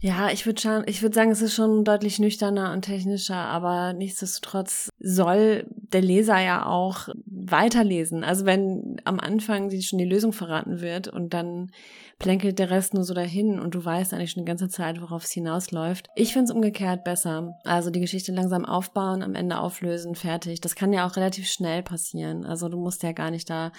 [0.03, 3.93] Ja, ich würde schon, ich würde sagen, es ist schon deutlich nüchterner und technischer, aber
[3.93, 8.25] nichtsdestotrotz soll der Leser ja auch weiterlesen.
[8.25, 11.71] Also wenn am Anfang die schon die Lösung verraten wird und dann
[12.19, 15.25] plänkelt der Rest nur so dahin und du weißt eigentlich schon die ganze Zeit, worauf
[15.25, 16.09] es hinausläuft.
[16.15, 17.59] Ich finde es umgekehrt besser.
[17.65, 20.63] Also die Geschichte langsam aufbauen, am Ende auflösen, fertig.
[20.63, 22.47] Das kann ja auch relativ schnell passieren.
[22.47, 23.71] Also du musst ja gar nicht da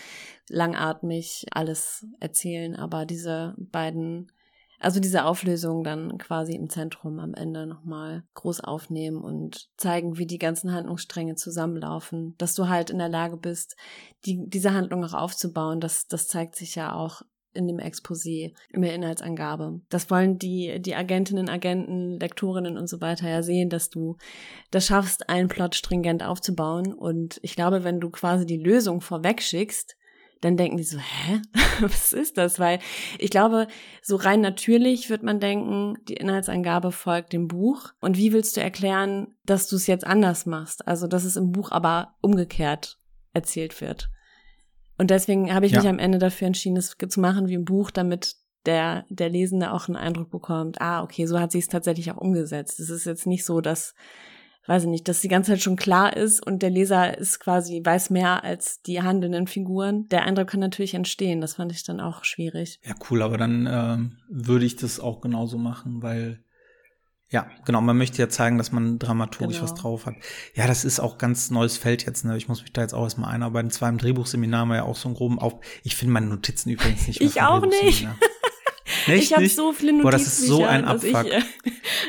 [0.49, 4.31] langatmig alles erzählen, aber diese beiden
[4.81, 10.25] also diese Auflösung dann quasi im Zentrum am Ende nochmal groß aufnehmen und zeigen, wie
[10.25, 13.75] die ganzen Handlungsstränge zusammenlaufen, dass du halt in der Lage bist,
[14.25, 15.79] die, diese Handlung auch aufzubauen.
[15.79, 17.21] Das, das zeigt sich ja auch
[17.53, 19.81] in dem Exposé, in der Inhaltsangabe.
[19.89, 24.17] Das wollen die, die Agentinnen, Agenten, Lektorinnen und so weiter ja sehen, dass du
[24.71, 26.93] das schaffst, einen Plot stringent aufzubauen.
[26.93, 29.95] Und ich glaube, wenn du quasi die Lösung vorweg schickst,
[30.41, 31.41] dann denken die so, hä?
[31.79, 32.59] Was ist das?
[32.59, 32.79] Weil
[33.19, 33.67] ich glaube,
[34.01, 37.93] so rein natürlich wird man denken, die Inhaltsangabe folgt dem Buch.
[38.01, 40.87] Und wie willst du erklären, dass du es jetzt anders machst?
[40.87, 42.97] Also, dass es im Buch aber umgekehrt
[43.33, 44.09] erzählt wird.
[44.97, 45.79] Und deswegen habe ich ja.
[45.79, 48.35] mich am Ende dafür entschieden, es zu machen wie im Buch, damit
[48.65, 52.17] der, der Lesende auch einen Eindruck bekommt, ah, okay, so hat sie es tatsächlich auch
[52.17, 52.79] umgesetzt.
[52.79, 53.95] Es ist jetzt nicht so, dass
[54.71, 57.81] weiß ich nicht, dass die ganze Zeit schon klar ist und der Leser ist quasi,
[57.83, 60.07] weiß mehr als die handelnden Figuren.
[60.07, 61.41] Der Eindruck kann natürlich entstehen.
[61.41, 62.79] Das fand ich dann auch schwierig.
[62.85, 63.97] Ja, cool, aber dann äh,
[64.29, 66.41] würde ich das auch genauso machen, weil
[67.27, 67.79] ja, genau.
[67.79, 69.69] Man möchte ja zeigen, dass man dramaturgisch genau.
[69.69, 70.15] was drauf hat.
[70.53, 72.25] Ja, das ist auch ganz neues Feld jetzt.
[72.25, 72.35] Ne?
[72.35, 73.71] Ich muss mich da jetzt auch erstmal einarbeiten.
[73.71, 75.53] Zwar im Drehbuchseminar war ja auch so einen groben Auf.
[75.83, 77.21] Ich finde meine Notizen übrigens nicht.
[77.21, 78.05] Mehr ich auch nicht.
[79.07, 80.03] Nicht, ich habe so viele Notizen.
[80.03, 81.25] Boah, das ist so ein Abfuck.
[81.25, 81.41] Ich, äh,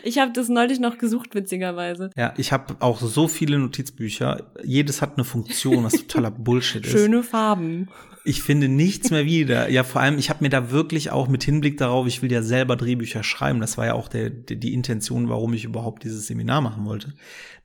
[0.05, 2.11] ich habe das neulich noch gesucht, witzigerweise.
[2.17, 4.53] Ja, ich habe auch so viele Notizbücher.
[4.65, 6.93] Jedes hat eine Funktion, was totaler Bullshit ist.
[6.93, 7.89] Schöne Farben.
[8.25, 9.69] Ich finde nichts mehr wieder.
[9.69, 12.43] Ja, vor allem, ich habe mir da wirklich auch mit Hinblick darauf, ich will ja
[12.43, 13.61] selber Drehbücher schreiben.
[13.61, 17.15] Das war ja auch der, der die Intention, warum ich überhaupt dieses Seminar machen wollte.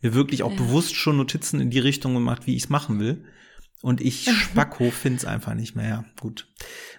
[0.01, 0.57] Mir wirklich auch ja.
[0.57, 3.23] bewusst schon Notizen in die Richtung gemacht, wie ich es machen will.
[3.81, 5.87] Und ich Spacko find's einfach nicht mehr.
[5.87, 6.47] Ja, gut.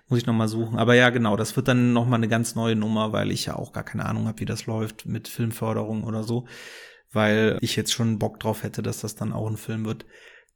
[0.09, 0.79] Muss ich noch mal suchen.
[0.79, 3.57] Aber ja, genau, das wird dann noch mal eine ganz neue Nummer, weil ich ja
[3.57, 6.47] auch gar keine Ahnung habe, wie das läuft mit Filmförderung oder so.
[7.13, 10.07] Weil ich jetzt schon Bock drauf hätte, dass das dann auch ein Film wird,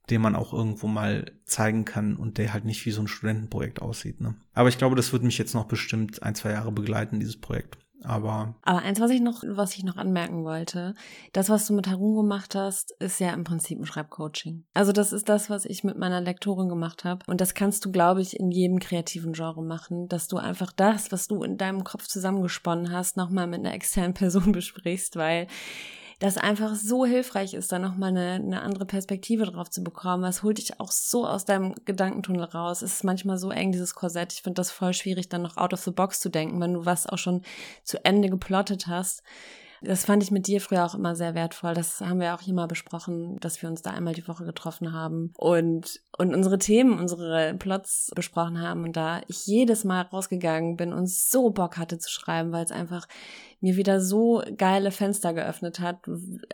[0.09, 3.81] den man auch irgendwo mal zeigen kann und der halt nicht wie so ein Studentenprojekt
[3.81, 4.21] aussieht.
[4.21, 4.35] Ne?
[4.53, 7.77] Aber ich glaube, das wird mich jetzt noch bestimmt ein, zwei Jahre begleiten, dieses Projekt.
[8.03, 8.55] Aber.
[8.61, 10.93] Aber eins, was ich noch, was ich noch anmerken wollte,
[11.31, 14.65] das, was du mit Harun gemacht hast, ist ja im Prinzip ein Schreibcoaching.
[14.73, 17.23] Also das ist das, was ich mit meiner Lektorin gemacht habe.
[17.27, 21.11] Und das kannst du, glaube ich, in jedem kreativen Genre machen, dass du einfach das,
[21.11, 25.47] was du in deinem Kopf zusammengesponnen hast, nochmal mit einer externen Person besprichst, weil
[26.23, 30.23] das einfach so hilfreich ist, da nochmal eine, eine andere Perspektive drauf zu bekommen.
[30.23, 32.81] Was holt dich auch so aus deinem Gedankentunnel raus?
[32.81, 34.31] Es ist manchmal so eng, dieses Korsett.
[34.31, 36.85] Ich finde das voll schwierig, dann noch out of the box zu denken, wenn du
[36.85, 37.41] was auch schon
[37.83, 39.21] zu Ende geplottet hast.
[39.83, 41.73] Das fand ich mit dir früher auch immer sehr wertvoll.
[41.73, 44.93] Das haben wir auch hier mal besprochen, dass wir uns da einmal die Woche getroffen
[44.93, 50.77] haben und, und unsere Themen, unsere Plots besprochen haben und da ich jedes Mal rausgegangen
[50.77, 53.07] bin und so Bock hatte zu schreiben, weil es einfach
[53.63, 55.99] mir wieder so geile Fenster geöffnet hat,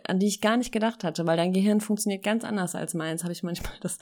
[0.06, 3.24] an die ich gar nicht gedacht hatte, weil dein Gehirn funktioniert ganz anders als meins,
[3.24, 3.98] habe ich manchmal das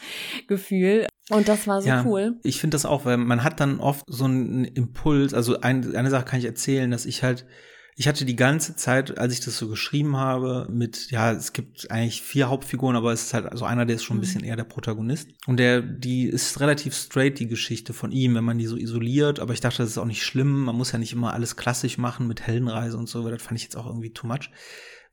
[0.47, 1.07] Gefühl.
[1.31, 2.39] Und das war so ja, cool.
[2.43, 5.35] Ich finde das auch, weil man hat dann oft so einen Impuls.
[5.35, 7.47] Also ein, eine Sache kann ich erzählen, dass ich halt
[8.01, 11.90] ich hatte die ganze Zeit, als ich das so geschrieben habe, mit, ja, es gibt
[11.90, 14.20] eigentlich vier Hauptfiguren, aber es ist halt, also einer, der ist schon ein mhm.
[14.20, 15.30] bisschen eher der Protagonist.
[15.49, 19.40] Und der, die ist relativ straight, die Geschichte von ihm, wenn man die so isoliert.
[19.40, 20.61] Aber ich dachte, das ist auch nicht schlimm.
[20.61, 23.59] Man muss ja nicht immer alles klassisch machen mit Heldenreise und so, weil das fand
[23.59, 24.53] ich jetzt auch irgendwie too much.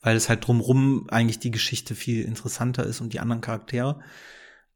[0.01, 3.99] Weil es halt drumrum eigentlich die Geschichte viel interessanter ist und die anderen Charaktere.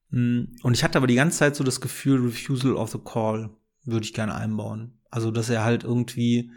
[0.10, 3.52] Mm, und ich hatte aber die ganze Zeit so das Gefühl, Refusal of the Call
[3.86, 4.98] würde ich gerne einbauen.
[5.12, 6.50] Also, dass er halt irgendwie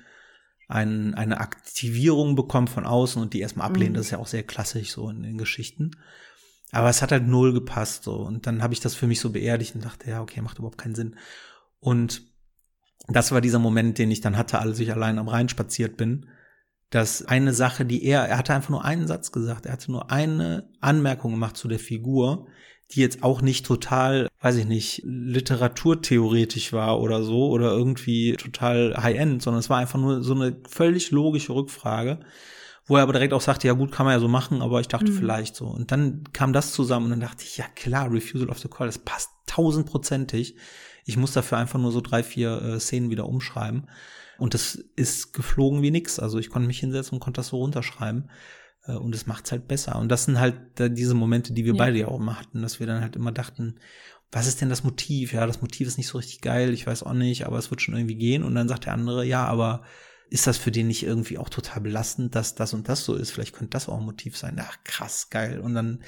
[0.73, 3.93] ein, eine Aktivierung bekommt von außen und die erstmal ablehnt.
[3.93, 3.95] Mhm.
[3.97, 5.93] Das ist ja auch sehr klassisch so in den Geschichten.
[6.71, 8.17] Aber es hat halt null gepasst so.
[8.17, 10.79] Und dann habe ich das für mich so beerdigt und dachte, ja, okay, macht überhaupt
[10.79, 11.17] keinen Sinn.
[11.79, 12.23] Und
[13.09, 16.29] das war dieser Moment, den ich dann hatte, als ich allein am Rhein spaziert bin.
[16.89, 20.11] Dass eine Sache, die er, er hatte einfach nur einen Satz gesagt, er hatte nur
[20.11, 22.47] eine Anmerkung gemacht zu der Figur,
[22.95, 28.95] die jetzt auch nicht total, weiß ich nicht, literaturtheoretisch war oder so oder irgendwie total
[28.97, 32.21] high-end, sondern es war einfach nur so eine völlig logische Rückfrage,
[32.87, 34.89] wo er aber direkt auch sagte, ja gut, kann man ja so machen, aber ich
[34.89, 35.17] dachte mhm.
[35.17, 35.67] vielleicht so.
[35.67, 38.87] Und dann kam das zusammen und dann dachte ich, ja klar, Refusal of the Call,
[38.87, 40.57] das passt tausendprozentig.
[41.05, 43.89] Ich muss dafür einfach nur so drei, vier äh, Szenen wieder umschreiben.
[44.39, 46.19] Und das ist geflogen wie nix.
[46.19, 48.29] Also ich konnte mich hinsetzen und konnte das so runterschreiben.
[48.87, 49.97] Äh, und es macht's halt besser.
[49.97, 51.79] Und das sind halt diese Momente, die wir ja.
[51.79, 53.77] beide ja auch immer hatten, dass wir dann halt immer dachten,
[54.31, 55.33] was ist denn das Motiv?
[55.33, 57.83] Ja, das Motiv ist nicht so richtig geil, ich weiß auch nicht, aber es wird
[57.83, 58.43] schon irgendwie gehen.
[58.43, 59.83] Und dann sagt der andere, ja, aber
[60.31, 63.31] ist das für den nicht irgendwie auch total belastend, dass das und das so ist?
[63.31, 64.57] Vielleicht könnte das auch ein Motiv sein.
[64.59, 65.61] Ach, krass, geil.
[65.61, 66.03] Und dann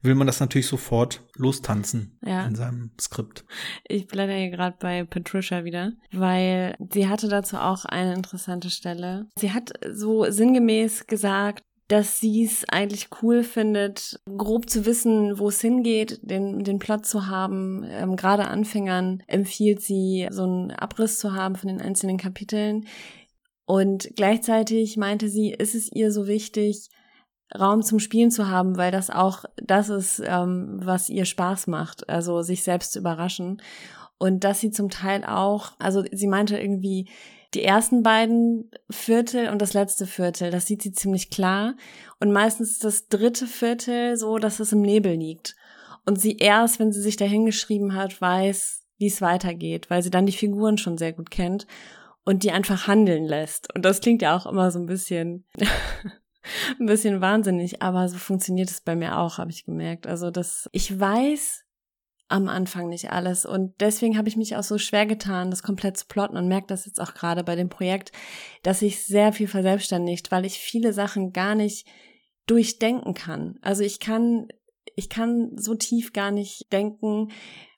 [0.00, 2.46] will man das natürlich sofort lostanzen ja.
[2.46, 3.44] in seinem Skript.
[3.86, 9.26] Ich blätter hier gerade bei Patricia wieder, weil sie hatte dazu auch eine interessante Stelle.
[9.38, 15.48] Sie hat so sinngemäß gesagt, dass sie es eigentlich cool findet, grob zu wissen, wo
[15.48, 17.84] es hingeht, den, den Plot zu haben.
[17.88, 22.86] Ähm, Gerade Anfängern empfiehlt sie, so einen Abriss zu haben von den einzelnen Kapiteln.
[23.66, 26.88] Und gleichzeitig meinte sie, ist es ihr so wichtig,
[27.56, 32.08] Raum zum Spielen zu haben, weil das auch das ist, ähm, was ihr Spaß macht,
[32.08, 33.62] also sich selbst zu überraschen.
[34.18, 37.08] Und dass sie zum Teil auch, also sie meinte irgendwie,
[37.56, 41.74] die ersten beiden Viertel und das letzte Viertel, das sieht sie ziemlich klar.
[42.20, 45.56] Und meistens ist das dritte Viertel so, dass es im Nebel liegt.
[46.04, 50.26] Und sie erst, wenn sie sich dahingeschrieben hat, weiß, wie es weitergeht, weil sie dann
[50.26, 51.66] die Figuren schon sehr gut kennt
[52.24, 53.74] und die einfach handeln lässt.
[53.74, 55.46] Und das klingt ja auch immer so ein bisschen,
[56.78, 60.06] ein bisschen wahnsinnig, aber so funktioniert es bei mir auch, habe ich gemerkt.
[60.06, 61.64] Also, dass ich weiß,
[62.28, 63.46] am Anfang nicht alles.
[63.46, 66.66] Und deswegen habe ich mich auch so schwer getan, das komplett zu plotten und merke
[66.66, 68.12] das jetzt auch gerade bei dem Projekt,
[68.62, 71.86] dass ich sehr viel verselbstständigt, weil ich viele Sachen gar nicht
[72.46, 73.58] durchdenken kann.
[73.62, 74.48] Also ich kann,
[74.94, 77.30] ich kann so tief gar nicht denken,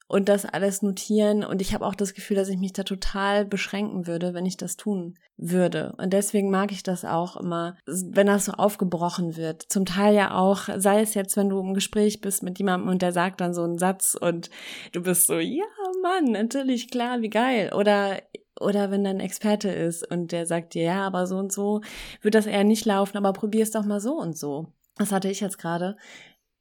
[0.08, 1.44] und das alles notieren.
[1.44, 4.56] Und ich habe auch das Gefühl, dass ich mich da total beschränken würde, wenn ich
[4.56, 5.94] das tun würde.
[5.98, 9.62] Und deswegen mag ich das auch immer, wenn das so aufgebrochen wird.
[9.68, 13.02] Zum Teil ja auch, sei es jetzt, wenn du im Gespräch bist mit jemandem und
[13.02, 14.50] der sagt dann so einen Satz und
[14.92, 15.64] du bist so, ja,
[16.02, 17.72] Mann, natürlich, klar, wie geil.
[17.74, 18.22] Oder
[18.60, 21.80] oder wenn dann Experte ist und der sagt dir, ja, aber so und so
[22.22, 24.66] wird das eher nicht laufen, aber probier es doch mal so und so.
[24.96, 25.96] Das hatte ich jetzt gerade.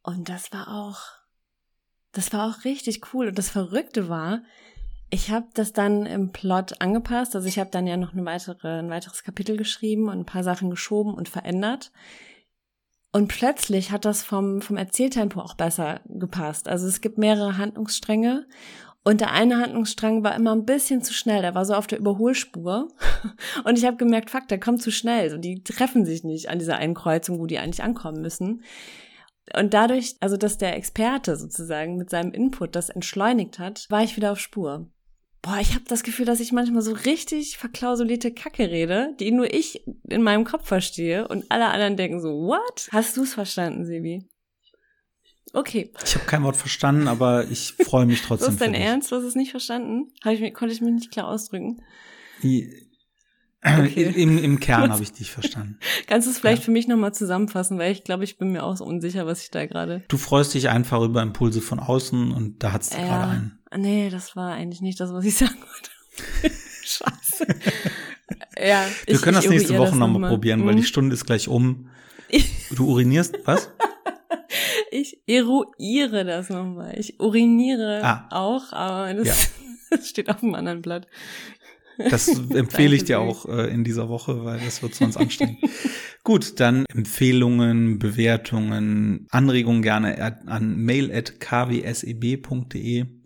[0.03, 1.16] Und das war auch
[2.17, 3.27] das war auch richtig cool.
[3.27, 4.41] Und das Verrückte war,
[5.09, 7.35] ich habe das dann im Plot angepasst.
[7.35, 10.43] Also ich habe dann ja noch eine weitere, ein weiteres Kapitel geschrieben und ein paar
[10.43, 11.91] Sachen geschoben und verändert.
[13.13, 16.67] Und plötzlich hat das vom, vom Erzähltempo auch besser gepasst.
[16.67, 18.45] Also es gibt mehrere Handlungsstränge
[19.07, 21.41] und der eine Handlungsstrang war immer ein bisschen zu schnell.
[21.41, 22.89] Der war so auf der Überholspur.
[23.63, 25.29] Und ich habe gemerkt, fuck, der kommt zu schnell.
[25.29, 28.63] So, die treffen sich nicht an dieser einen Kreuzung, wo die eigentlich ankommen müssen.
[29.55, 34.15] Und dadurch, also dass der Experte sozusagen mit seinem Input das entschleunigt hat, war ich
[34.15, 34.89] wieder auf Spur.
[35.41, 39.53] Boah, ich habe das Gefühl, dass ich manchmal so richtig verklausulierte Kacke rede, die nur
[39.53, 42.89] ich in meinem Kopf verstehe und alle anderen denken so, what?
[42.91, 44.27] Hast du es verstanden, Sebi?
[45.53, 45.91] Okay.
[46.03, 48.47] Ich habe kein Wort verstanden, aber ich freue mich trotzdem.
[48.47, 49.11] Was ist dein Ernst?
[49.11, 50.11] Du hast es nicht verstanden?
[50.25, 51.81] Ich, konnte ich mich nicht klar ausdrücken?
[53.63, 54.03] Okay.
[54.15, 55.79] Im, Im Kern habe ich dich verstanden.
[56.07, 56.65] Kannst du es vielleicht ja.
[56.65, 59.51] für mich nochmal zusammenfassen, weil ich glaube, ich bin mir auch so unsicher, was ich
[59.51, 60.03] da gerade.
[60.07, 62.99] Du freust dich einfach über Impulse von außen und da hat's ja.
[62.99, 63.59] gerade einen.
[63.75, 66.55] Nee, das war eigentlich nicht das, was ich sagen wollte.
[66.83, 67.47] Scheiße.
[68.57, 70.65] ja, Wir ich, können das nächste Woche nochmal noch probieren, mhm.
[70.67, 70.85] weil die mhm.
[70.85, 71.89] Stunde ist gleich um.
[72.71, 73.71] Du urinierst, was?
[74.91, 76.95] Ich eruiere das nochmal.
[76.97, 78.27] Ich uriniere ah.
[78.31, 79.97] auch, aber das, ja.
[79.97, 81.07] das steht auf einem anderen Blatt.
[81.97, 85.59] Das empfehle ich dir auch äh, in dieser Woche, weil das wird sonst anstrengend.
[86.23, 91.45] Gut, dann Empfehlungen, Bewertungen, Anregungen gerne an mail.kwseb.de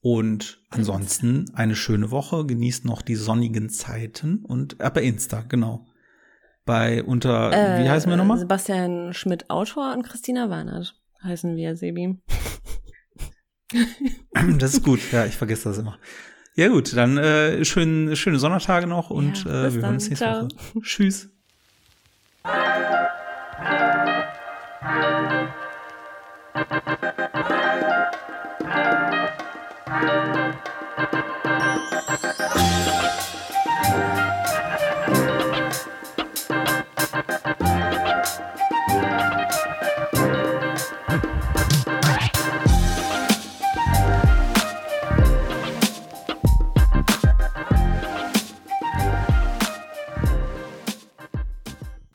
[0.02, 5.88] und ansonsten eine schöne Woche, genießt noch die sonnigen Zeiten und äh, bei Insta, genau.
[6.64, 8.38] Bei unter, äh, wie heißen wir nochmal?
[8.38, 12.20] Sebastian Schmidt, Autor und Christina Warnert heißen wir, Sebi.
[14.60, 15.98] das ist gut, ja, ich vergesse das immer.
[16.56, 20.26] Ja gut, dann äh, schön, schöne Sondertage noch und ja, äh, wir hören uns nächste
[20.26, 20.44] Ciao.
[20.44, 20.82] Woche.
[20.82, 21.30] Tschüss.